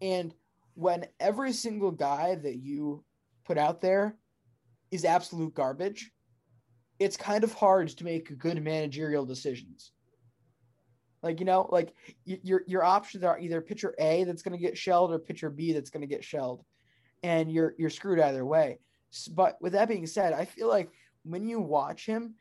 [0.00, 0.34] and
[0.74, 3.04] when every single guy that you
[3.52, 4.16] put out there
[4.90, 6.10] is absolute garbage,
[6.98, 9.92] it's kind of hard to make good managerial decisions.
[11.22, 11.92] Like you know, like
[12.24, 15.74] your your options are either pitcher A that's going to get shelled or pitcher B
[15.74, 16.64] that's going to get shelled
[17.22, 18.78] and you're you're screwed either way.
[19.30, 20.90] But with that being said, I feel like
[21.22, 22.34] when you watch him,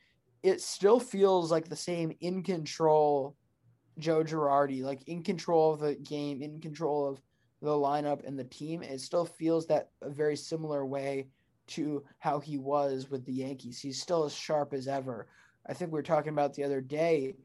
[0.43, 3.36] it still feels like the same in control
[3.99, 7.22] Joe Girardi, like in control of the game, in control of
[7.62, 8.82] the lineup and the team.
[8.82, 11.28] It still feels that a very similar way
[11.68, 13.80] to how he was with the Yankees.
[13.80, 15.28] He's still as sharp as ever.
[15.68, 17.36] I think we were talking about the other day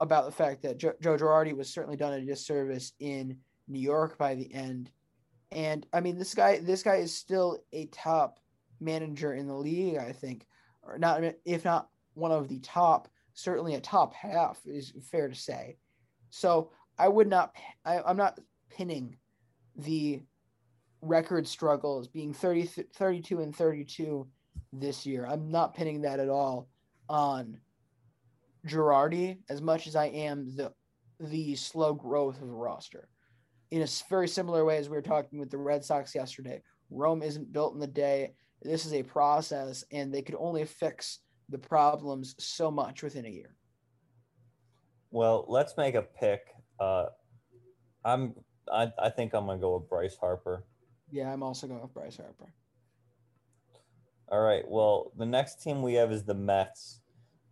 [0.00, 3.36] about the fact that Joe, Girardi was certainly done a disservice in
[3.68, 4.90] New York by the end
[5.52, 8.40] and I mean, this guy, this guy is still a top
[8.80, 9.98] manager in the league.
[9.98, 10.46] I think,
[10.82, 15.34] or not, if not one of the top, certainly a top half is fair to
[15.34, 15.76] say.
[16.30, 18.40] So I would not, I, I'm not
[18.70, 19.16] pinning
[19.76, 20.22] the
[21.00, 24.26] record struggles being 30, 32 and 32
[24.72, 25.26] this year.
[25.26, 26.68] I'm not pinning that at all
[27.08, 27.58] on
[28.66, 30.72] Girardi as much as I am the
[31.20, 33.08] the slow growth of the roster
[33.70, 36.60] in a very similar way as we were talking with the Red Sox yesterday.
[36.90, 38.34] Rome isn't built in the day.
[38.60, 43.30] This is a process, and they could only fix the problems so much within a
[43.30, 43.56] year.
[45.10, 46.40] Well, let's make a pick.
[46.78, 47.06] Uh,
[48.04, 48.34] I'm.
[48.70, 50.64] I, I think I'm gonna go with Bryce Harper.
[51.10, 52.52] Yeah, I'm also going with Bryce Harper.
[54.28, 54.64] All right.
[54.66, 57.00] Well, the next team we have is the Mets,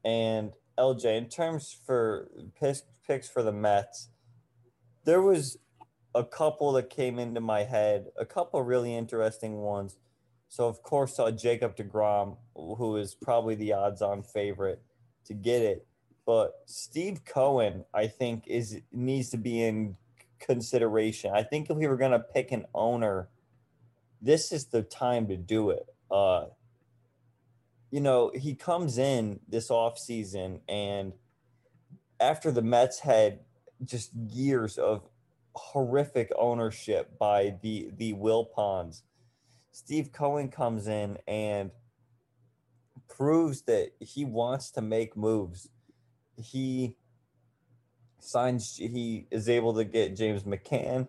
[0.04, 1.16] and LJ.
[1.16, 2.28] In terms for
[2.58, 4.08] picks, picks for the Mets,
[5.04, 5.58] there was
[6.14, 9.98] a couple that came into my head, a couple really interesting ones.
[10.48, 14.82] So of course, uh, Jacob Degrom, who is probably the odds-on favorite
[15.26, 15.86] to get it,
[16.26, 19.96] but Steve Cohen, I think, is needs to be in
[20.40, 21.32] consideration.
[21.34, 23.28] I think if we were going to pick an owner,
[24.20, 25.86] this is the time to do it.
[26.10, 26.46] Uh,
[27.90, 31.12] you know, he comes in this off season, and
[32.20, 33.40] after the Mets had
[33.84, 35.02] just years of
[35.54, 39.02] horrific ownership by the the Wilpons.
[39.72, 41.70] Steve Cohen comes in and
[43.08, 45.68] proves that he wants to make moves.
[46.36, 46.96] He
[48.22, 51.08] signs he is able to get James McCann.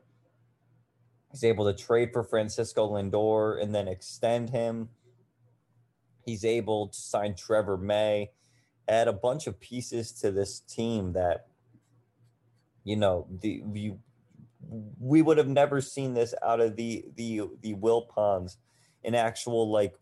[1.32, 4.90] He's able to trade for Francisco Lindor and then extend him.
[6.26, 8.32] He's able to sign Trevor May,
[8.88, 11.48] add a bunch of pieces to this team that
[12.84, 14.00] you know the you
[15.00, 18.58] we would have never seen this out of the the the Wilpons,
[19.04, 19.96] an actual like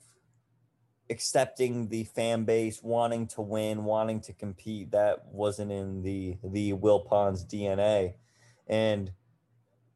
[1.10, 4.92] accepting the fan base, wanting to win, wanting to compete.
[4.92, 8.14] That wasn't in the the Wilpons DNA,
[8.68, 9.12] and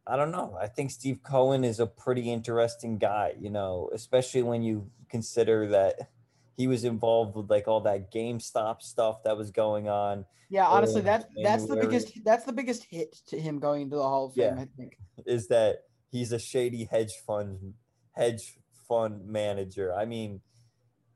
[0.05, 0.57] I don't know.
[0.59, 3.33] I think Steve Cohen is a pretty interesting guy.
[3.39, 6.09] You know, especially when you consider that
[6.57, 10.25] he was involved with like all that GameStop stuff that was going on.
[10.49, 14.03] Yeah, honestly, that's that's the biggest that's the biggest hit to him going into the
[14.03, 14.55] Hall of Fame.
[14.57, 14.61] Yeah.
[14.61, 14.97] I think.
[15.25, 17.73] is that he's a shady hedge fund
[18.11, 18.57] hedge
[18.87, 19.95] fund manager.
[19.95, 20.41] I mean,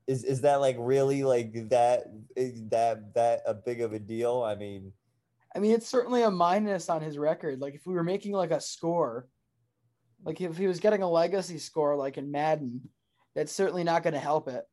[0.08, 4.42] is is that like really like that is that that a big of a deal?
[4.42, 4.92] I mean,
[5.54, 7.60] I mean, it's certainly a minus on his record.
[7.60, 9.28] Like if we were making like a score,
[10.24, 12.88] like if he was getting a legacy score like in Madden,
[13.34, 14.64] that's certainly not going to help it.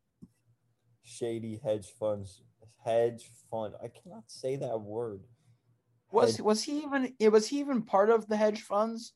[1.03, 2.41] shady hedge funds
[2.83, 3.73] hedge fund.
[3.83, 5.21] I cannot say that word.
[6.11, 9.13] Was Hedge- was he even it was he even part of the hedge funds,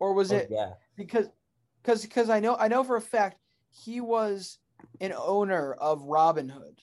[0.00, 0.72] or was Oh, it yeah.
[0.96, 1.28] because
[1.82, 3.38] because because I know I know for a fact
[3.70, 4.58] he was
[5.00, 6.78] an owner of Robinhood,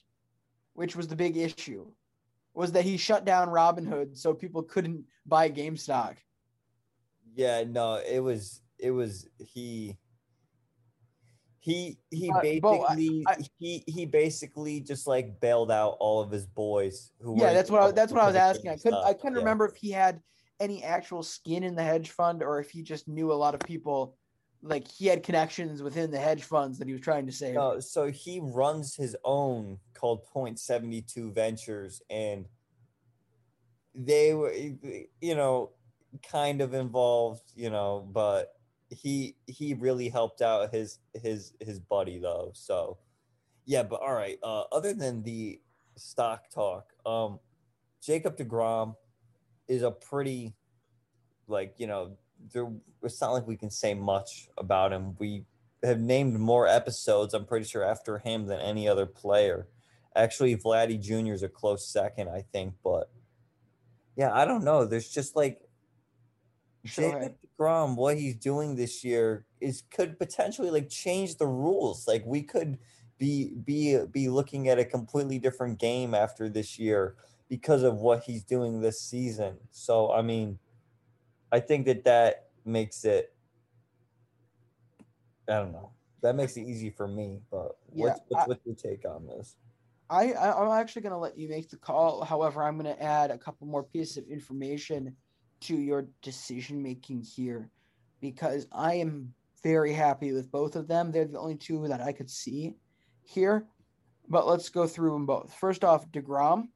[0.74, 1.86] which was the big issue,
[2.54, 6.16] was that he shut down Robinhood so people couldn't buy GameStop.
[7.34, 9.96] Yeah, no, it was it was he
[11.60, 13.24] he he uh, But- but I- basically
[13.58, 17.70] he he basically just like bailed out all of his boys who were Yeah, that's
[17.70, 18.70] what I, that's what I was asking.
[18.70, 19.38] I couldn't I couldn't Yeah.
[19.40, 20.20] remember if he had
[20.58, 23.60] any actual skin in the hedge fund or if he just knew a lot of
[23.60, 24.16] people
[24.62, 27.54] like he had connections within the hedge funds that he was trying to save.
[27.54, 32.46] No, so he runs his own called Point Seventy Two Ventures, and
[33.94, 35.70] they were, you know,
[36.30, 38.54] kind of involved, you know, but
[38.90, 42.50] he he really helped out his his his buddy though.
[42.54, 42.98] So
[43.64, 44.38] yeah, but all right.
[44.42, 45.60] Uh, other than the
[45.96, 47.38] stock talk, um,
[48.02, 48.96] Jacob Degrom
[49.68, 50.54] is a pretty
[51.46, 52.16] like you know
[52.52, 52.70] there
[53.02, 55.16] it's not like we can say much about him.
[55.18, 55.44] We
[55.82, 59.68] have named more episodes i'm pretty sure after him than any other player.
[60.14, 63.10] Actually vladdy jr is a close second i think but
[64.16, 64.84] yeah i don't know.
[64.84, 65.60] There's just like
[66.84, 72.08] jacob Degrom, what he's doing this year is could potentially like change the rules.
[72.08, 72.78] Like we could
[73.18, 77.16] be be be looking at a completely different game after this year
[77.48, 79.56] because of what he's doing this season.
[79.70, 80.58] So i mean
[81.52, 83.34] I think that that makes it.
[85.48, 85.90] I don't know.
[86.22, 87.40] That makes it easy for me.
[87.50, 89.56] But Yeah, what's, what's, I- what's your take on this?
[90.08, 92.24] I, I I'm actually gonna let you make the call.
[92.24, 95.16] However, I'm gonna add a couple more pieces of information
[95.60, 97.70] to your decision making here
[98.20, 99.32] because I am
[99.62, 101.12] very happy with both of them.
[101.12, 102.74] They're the only two that I could see
[103.22, 103.66] here.
[104.28, 105.54] But let's go through them both.
[105.54, 106.68] First off, DeGrom.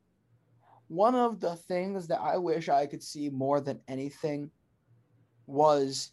[0.89, 4.51] One of the things that I wish I could see more than anything
[5.47, 6.13] was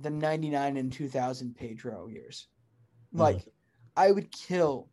[0.00, 2.48] the 99 and 2000 Pedro years.
[3.08, 3.20] Mm-hmm.
[3.20, 3.48] Like,
[3.96, 4.88] I would kill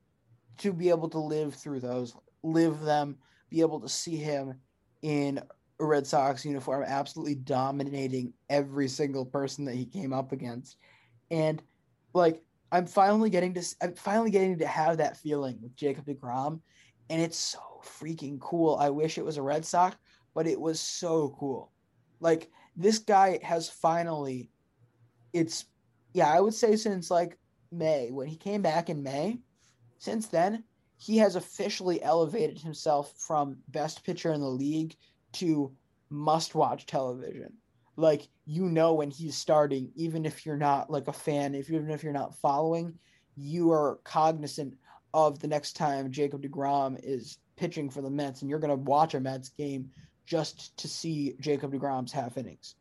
[0.60, 3.18] to be able to live through those, live them,
[3.50, 4.56] be able to see him
[5.02, 5.40] in
[5.80, 10.78] a Red Sox uniform, absolutely dominating every single person that he came up against.
[11.32, 11.62] And
[12.14, 16.62] like, I'm finally getting to, I'm finally getting to have that feeling with Jacob DeGrom,
[17.10, 18.76] and it's so freaking cool.
[18.76, 19.98] I wish it was a Red Sox,
[20.34, 21.72] but it was so cool.
[22.20, 24.50] Like, this guy has finally,
[25.34, 25.66] it's,
[26.14, 27.38] yeah, I would say since like
[27.72, 29.40] May, when he came back in May,
[29.98, 30.64] since then,
[30.98, 34.96] he has officially elevated himself from best pitcher in the league
[35.34, 35.72] to
[36.10, 37.54] must watch television.
[37.96, 41.90] Like you know when he's starting, even if you're not like a fan, if even
[41.90, 42.98] if you're not following,
[43.36, 44.76] you are cognizant
[45.14, 49.14] of the next time Jacob DeGrom is pitching for the Mets and you're gonna watch
[49.14, 49.90] a Mets game
[50.32, 52.76] just to see Jacob DeGrom's half innings.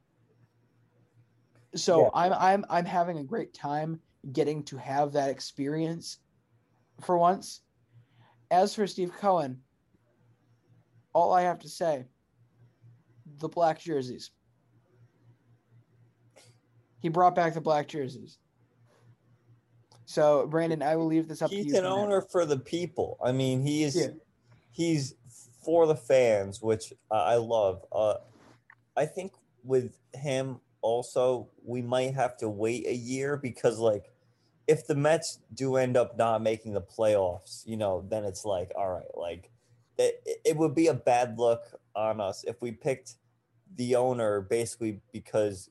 [1.75, 2.11] So Yeah.
[2.15, 4.01] I'm I'm I'm having a great time
[4.31, 6.19] getting to have that experience
[7.01, 7.63] for once.
[8.53, 9.61] As for Steve Cohen,
[11.13, 12.05] all I have to say,
[13.39, 14.31] the black jerseys.
[17.01, 18.39] He brought back the black jerseys.
[20.05, 21.65] So, Brandon, I will leave this up to you.
[21.65, 23.19] He's an owner for the people.
[23.25, 23.97] I mean, he is.
[23.97, 24.09] Yeah.
[24.71, 25.15] He's
[25.63, 27.85] for the fans, which I love.
[27.93, 28.15] Uh,
[28.97, 29.33] I think
[29.65, 34.11] with him also, we might have to wait a year because, like,
[34.67, 38.73] if the Mets do end up not making the playoffs, you know, then it's like,
[38.77, 39.51] all right, like,
[39.99, 41.63] it, it would be a bad look
[41.95, 43.17] on us if we picked
[43.77, 45.71] the owner basically because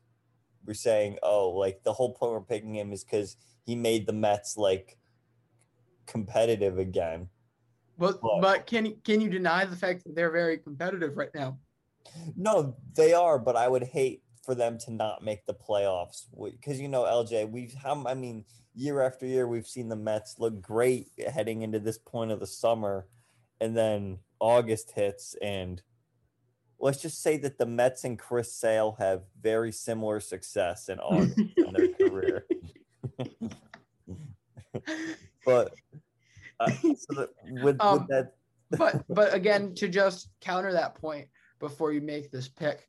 [0.65, 4.13] we're saying, oh, like the whole point we're picking him is because he made the
[4.13, 4.97] Mets like
[6.05, 7.29] competitive again.
[7.99, 11.59] But, but can you can you deny the fact that they're very competitive right now?
[12.35, 16.79] No, they are, but I would hate for them to not make the playoffs because
[16.79, 20.61] you know LJ we've how I mean year after year we've seen the Mets look
[20.61, 23.05] great heading into this point of the summer
[23.59, 25.81] and then August hits and
[26.79, 31.37] let's just say that the Mets and Chris Sale have very similar success in August
[31.57, 32.45] in their career.
[35.45, 35.73] but
[36.59, 37.27] uh, so
[37.63, 38.33] with, Um, with that
[38.77, 41.27] but but again, to just counter that point
[41.59, 42.87] before you make this pick,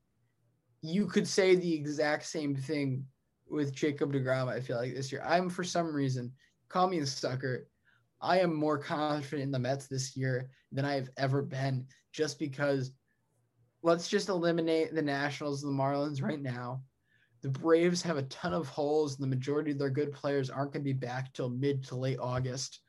[0.83, 3.05] you could say the exact same thing
[3.49, 4.49] with Jacob Degrom.
[4.49, 6.33] I feel like this year, I'm for some reason,
[6.69, 7.67] call me a sucker.
[8.21, 12.39] I am more confident in the Mets this year than I have ever been, just
[12.39, 12.93] because.
[13.83, 16.83] Let's just eliminate the Nationals and the Marlins right now.
[17.41, 20.75] The Braves have a ton of holes, and the majority of their good players aren't
[20.75, 22.81] going to be back till mid to late August.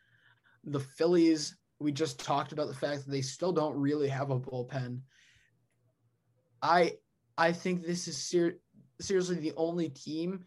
[0.63, 4.39] The Phillies we just talked about the fact that they still don't really have a
[4.39, 4.99] bullpen.
[6.61, 6.97] I
[7.37, 8.59] I think this is ser-
[8.99, 10.45] seriously the only team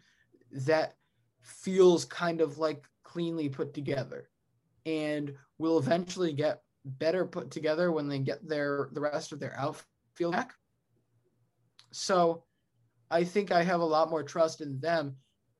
[0.51, 0.95] that
[1.41, 4.29] feels kind of like cleanly put together
[4.85, 9.57] and will eventually get better put together when they get their the rest of their
[9.59, 10.53] outfield back.
[11.91, 12.43] So
[13.11, 15.17] I think I have a lot more trust in them.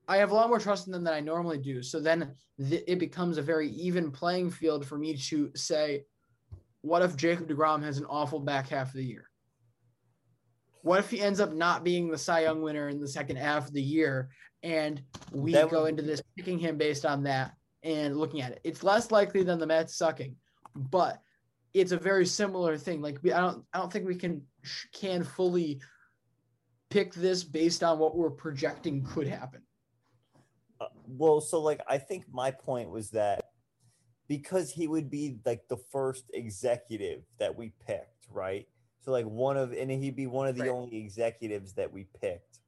[0.08, 1.82] I have a lot more trust in them than I normally do.
[1.82, 6.04] So then th- it becomes a very even playing field for me to say,
[6.82, 9.30] what if Jacob DeGrom has an awful back half of the year?
[10.84, 13.68] What if he ends up not being the Cy Young winner in the second half
[13.68, 14.30] of the year
[14.62, 15.02] and
[15.32, 18.62] we That go would- into this picking him based on that and looking at it?
[18.64, 20.36] It's less likely than the Mets sucking,
[20.76, 21.20] but
[21.74, 23.02] it's a very similar thing.
[23.02, 24.44] Like we, I don't, I don't think we can
[24.94, 25.82] can fully
[26.92, 29.62] pick this based on what we're projecting could happen.
[30.80, 33.52] Uh, well, so like I think my point was that
[34.28, 38.68] because he would be like the first executive that we picked, right?
[39.02, 40.72] So like one of and he'd be one of the Right.
[40.72, 42.60] only executives that we picked.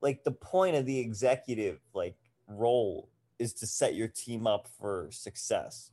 [0.00, 2.16] Like the point of the executive like
[2.48, 5.92] role is to set your team up for success.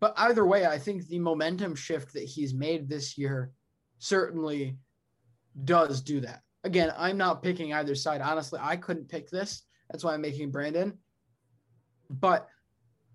[0.00, 3.52] But either way, I think the momentum shift that he's made this year
[3.98, 4.76] certainly
[5.64, 6.42] does do that.
[6.64, 8.20] Again, I'm not picking either side.
[8.20, 9.62] Honestly, I couldn't pick this.
[9.92, 10.98] That's why I'm making Brandon.
[12.10, 12.48] But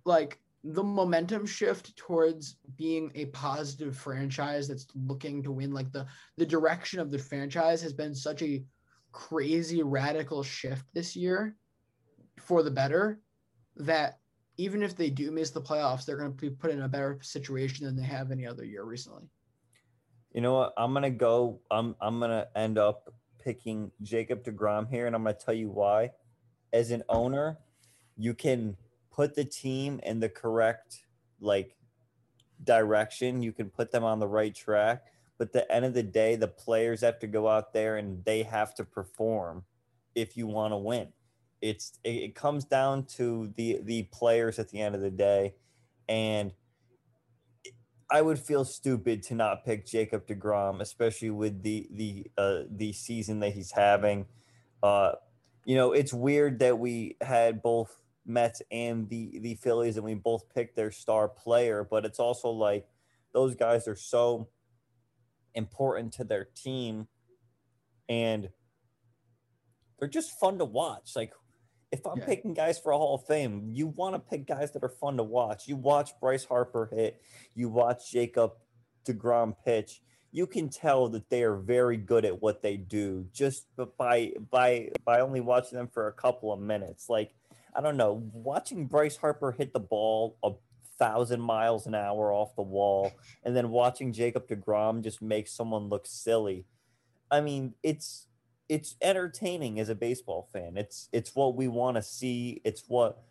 [0.05, 6.05] like the momentum shift towards being a positive franchise that's looking to win, like the
[6.37, 8.63] the direction of the franchise has been such a
[9.11, 11.55] crazy radical shift this year
[12.39, 13.19] for the better
[13.77, 14.19] that
[14.57, 17.19] even if they do miss the playoffs, they're going to be put in a better
[17.21, 19.29] situation than they have any other year recently.
[20.33, 20.73] You know what?
[20.77, 21.61] I'm gonna go.
[21.71, 23.11] I'm I'm gonna end up
[23.43, 26.11] picking Jacob Degrom here, and I'm gonna tell you why.
[26.73, 27.57] As an owner,
[28.17, 28.75] you can
[29.11, 31.05] put the team in the correct
[31.39, 31.75] like
[32.63, 33.41] direction.
[33.41, 35.05] You can put them on the right track.
[35.37, 38.43] But the end of the day, the players have to go out there and they
[38.43, 39.63] have to perform
[40.15, 41.09] if you want to win.
[41.61, 45.55] It's it, it comes down to the the players at the end of the day,
[46.09, 46.53] and
[48.09, 52.93] I would feel stupid to not pick Jacob Degrom, especially with the the uh, the
[52.93, 54.25] season that he's having.
[54.81, 55.13] Uh,
[55.67, 60.13] you know, it's weird that we had both Mets and the the Phillies, and we
[60.13, 62.87] both picked their star player, but it's also like
[63.33, 64.47] those guys are so
[65.53, 67.09] important to their team,
[68.07, 68.49] and
[69.99, 71.17] they're just fun to watch.
[71.17, 71.33] Like
[71.91, 72.25] if I'm Yeah.
[72.27, 75.17] picking guys for a Hall of Fame, you want to pick guys that are fun
[75.17, 75.67] to watch.
[75.67, 77.21] You watch Bryce Harper hit,
[77.55, 78.53] you watch Jacob
[79.05, 80.01] DeGrom pitch.
[80.31, 83.65] You can tell that they are very good at what they do just
[83.97, 87.09] by by by only watching them for a couple of minutes.
[87.09, 87.33] Like
[87.75, 90.51] I don't know, watching Bryce Harper hit the ball a
[90.99, 93.11] thousand miles an hour off the wall,
[93.43, 96.65] and then watching Jacob DeGrom just make someone look silly.
[97.29, 98.27] I mean, it's
[98.69, 100.77] it's entertaining as a baseball fan.
[100.77, 102.61] It's it's what we want to see.
[102.65, 103.21] It's what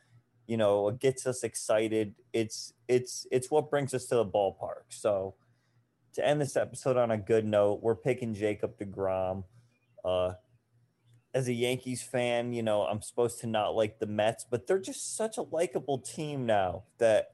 [0.47, 2.15] you know gets us excited.
[2.33, 4.85] It's it's it's what brings us to the ballpark.
[4.89, 5.35] So
[6.17, 9.45] to end this episode on a good note, we're picking Jacob DeGrom.
[10.05, 10.33] Uh,
[11.35, 14.79] as a Yankees fan, you know I'm supposed to not like the Mets, but they're
[14.79, 17.33] just such a likable team now that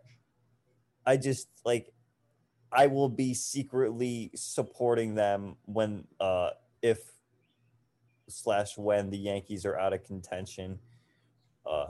[1.07, 1.93] I just like.
[2.75, 6.51] I will be secretly supporting them when uh,
[6.81, 6.99] if
[8.29, 10.79] slash when the Yankees are out of contention.
[11.67, 11.89] Uh,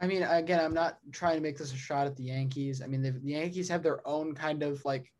[0.00, 2.80] I mean, again, I'm not trying to make this a shot at the Yankees.
[2.82, 5.12] I mean, the Yankees have their own kind of like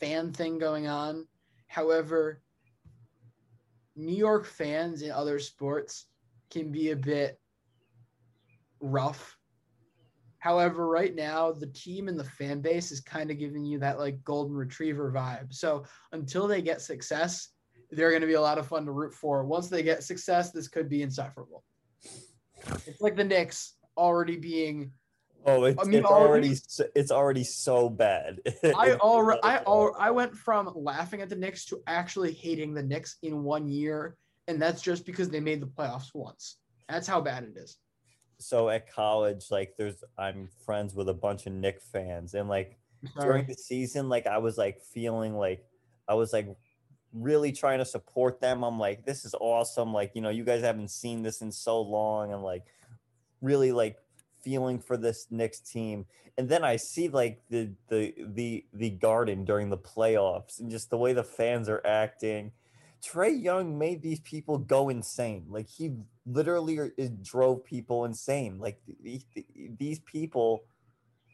[0.00, 1.26] fan thing going on.
[1.68, 2.42] However,
[3.96, 6.06] New York fans in other sports
[6.50, 7.38] can be a bit
[8.80, 9.36] rough.
[10.38, 13.98] However, right now, the team and the fan base is kind of giving you that
[13.98, 15.52] like golden retriever vibe.
[15.52, 17.50] So until they get success,
[17.90, 19.44] they're going to be a lot of fun to root for.
[19.44, 21.62] Once they get success, this could be insufferable.
[22.86, 24.92] It's like the Knicks already being.
[25.46, 28.40] Oh, it's, I mean, it's already so- it's already so bad.
[28.64, 32.82] I already, I al- I went from laughing at the Knicks to actually hating the
[32.82, 34.16] Knicks in one year,
[34.48, 36.56] and that's just because they made the playoffs once.
[36.88, 37.78] That's how bad it is.
[38.38, 42.78] so at college, like there's I'm friends with a bunch of Knick fans, and like
[43.14, 43.26] Sorry.
[43.26, 45.64] during the season, like I was like feeling like
[46.06, 46.48] I was like
[47.12, 48.62] really trying to support them.
[48.62, 49.92] I'm like, this is awesome.
[49.92, 52.64] Like, you know, you guys haven't seen this in so long, and like
[53.40, 53.96] really like
[54.42, 56.06] feeling for this Knicks team.
[56.38, 60.90] And then I see like the the the the garden during the playoffs and just
[60.90, 62.52] the way the fans are acting.
[63.02, 65.46] Trae Young made these people go insane.
[65.48, 65.94] Like he
[66.26, 66.90] literally
[67.22, 68.58] drove people insane.
[68.58, 69.46] Like th- th-
[69.78, 70.64] these people,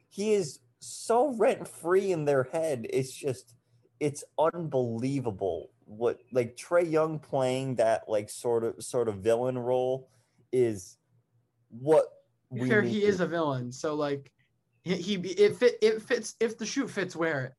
[0.09, 2.87] he is so rent free in their head.
[2.91, 3.55] It's just,
[3.99, 5.71] it's unbelievable.
[5.87, 10.09] What like Trae Young playing that like sort of sort of villain role
[10.53, 10.97] is
[11.71, 12.07] what
[12.51, 14.31] we fair, he to- is a villain, so like
[14.85, 17.53] he, he it fit it fits if the shoe fits, wear it.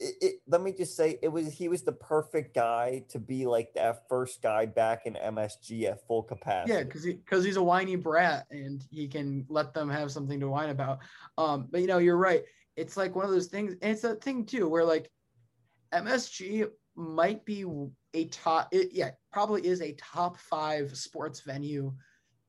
[0.00, 3.46] it, it, let me just say it was he was the perfect guy to be
[3.46, 6.72] like that first guy back in MSG at full capacity.
[6.72, 10.40] Yeah, because he because he's a whiny brat and he can let them have something
[10.40, 11.00] to whine about.
[11.36, 12.42] Um, but you know, you're right.
[12.76, 15.10] It's like one of those things, and it's a thing too, where like
[15.92, 17.64] MSG might be
[18.14, 18.68] a top.
[18.72, 21.92] It, yeah, probably is a top five sports venue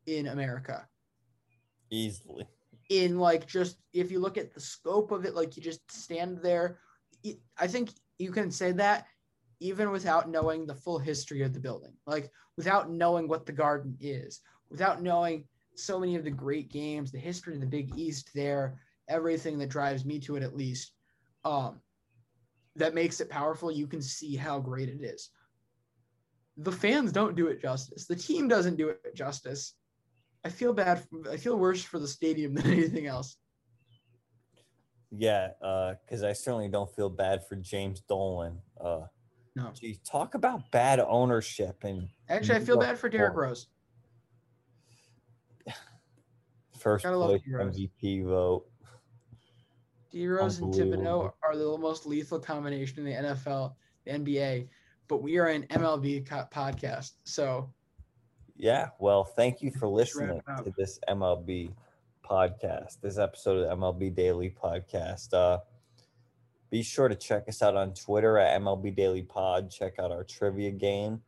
[0.05, 0.87] in America.
[1.91, 2.47] Easily.
[2.89, 6.39] In like just if you look at the scope of it, like you just stand
[6.41, 6.79] there.
[7.57, 9.05] I think you can say that
[9.59, 13.95] even without knowing the full history of the building, like without knowing what the garden
[13.99, 15.45] is, without knowing
[15.75, 19.69] so many of the great games, the history of the Big East there, everything that
[19.69, 20.93] drives me to it at least,
[21.45, 21.81] um,
[22.75, 23.71] that makes it powerful.
[23.71, 25.29] You can see how great it is.
[26.57, 28.05] The fans don't do it justice.
[28.05, 29.75] The team doesn't do it justice.
[30.45, 31.03] I feel bad.
[31.29, 33.37] I feel worse for the stadium than anything else.
[35.11, 35.49] Yeah,
[36.05, 38.59] because I certainly don't feel bad for James Dolan.
[38.79, 39.01] Uh,
[39.55, 39.71] No.
[39.73, 43.35] geez, talk about bad ownership and Actually, I feel bad for Derrick.
[43.35, 43.67] Rose.
[46.79, 47.41] first place.
[47.47, 48.65] MVP vote.
[50.11, 53.73] D Rose and Thibodeau are the most lethal combination in the NFL,
[54.05, 54.67] the NBA,
[55.07, 57.11] but we are an MLB co- podcast.
[57.25, 57.71] So
[58.59, 61.71] Yeah, well, thank you for listening to this MLB
[62.29, 65.33] podcast, this episode of the MLB Daily Podcast.
[65.33, 65.59] Uh,
[66.69, 69.71] be sure to check us out on Twitter at MLB Daily Pod.
[69.71, 71.21] Check out our trivia game.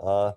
[0.00, 0.32] Uh,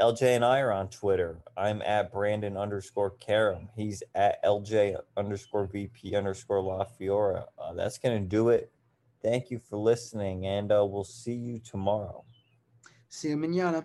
[0.00, 1.40] LJ and I are on Twitter.
[1.56, 3.68] I'm at Brandon underscore Karam.
[3.74, 7.46] He's at LJ underscore VP underscore La Fiora.
[7.58, 8.70] Uh, that's going to do it.
[9.24, 12.24] Thank you for listening, and uh, we'll see you tomorrow.
[13.08, 13.84] see you manana.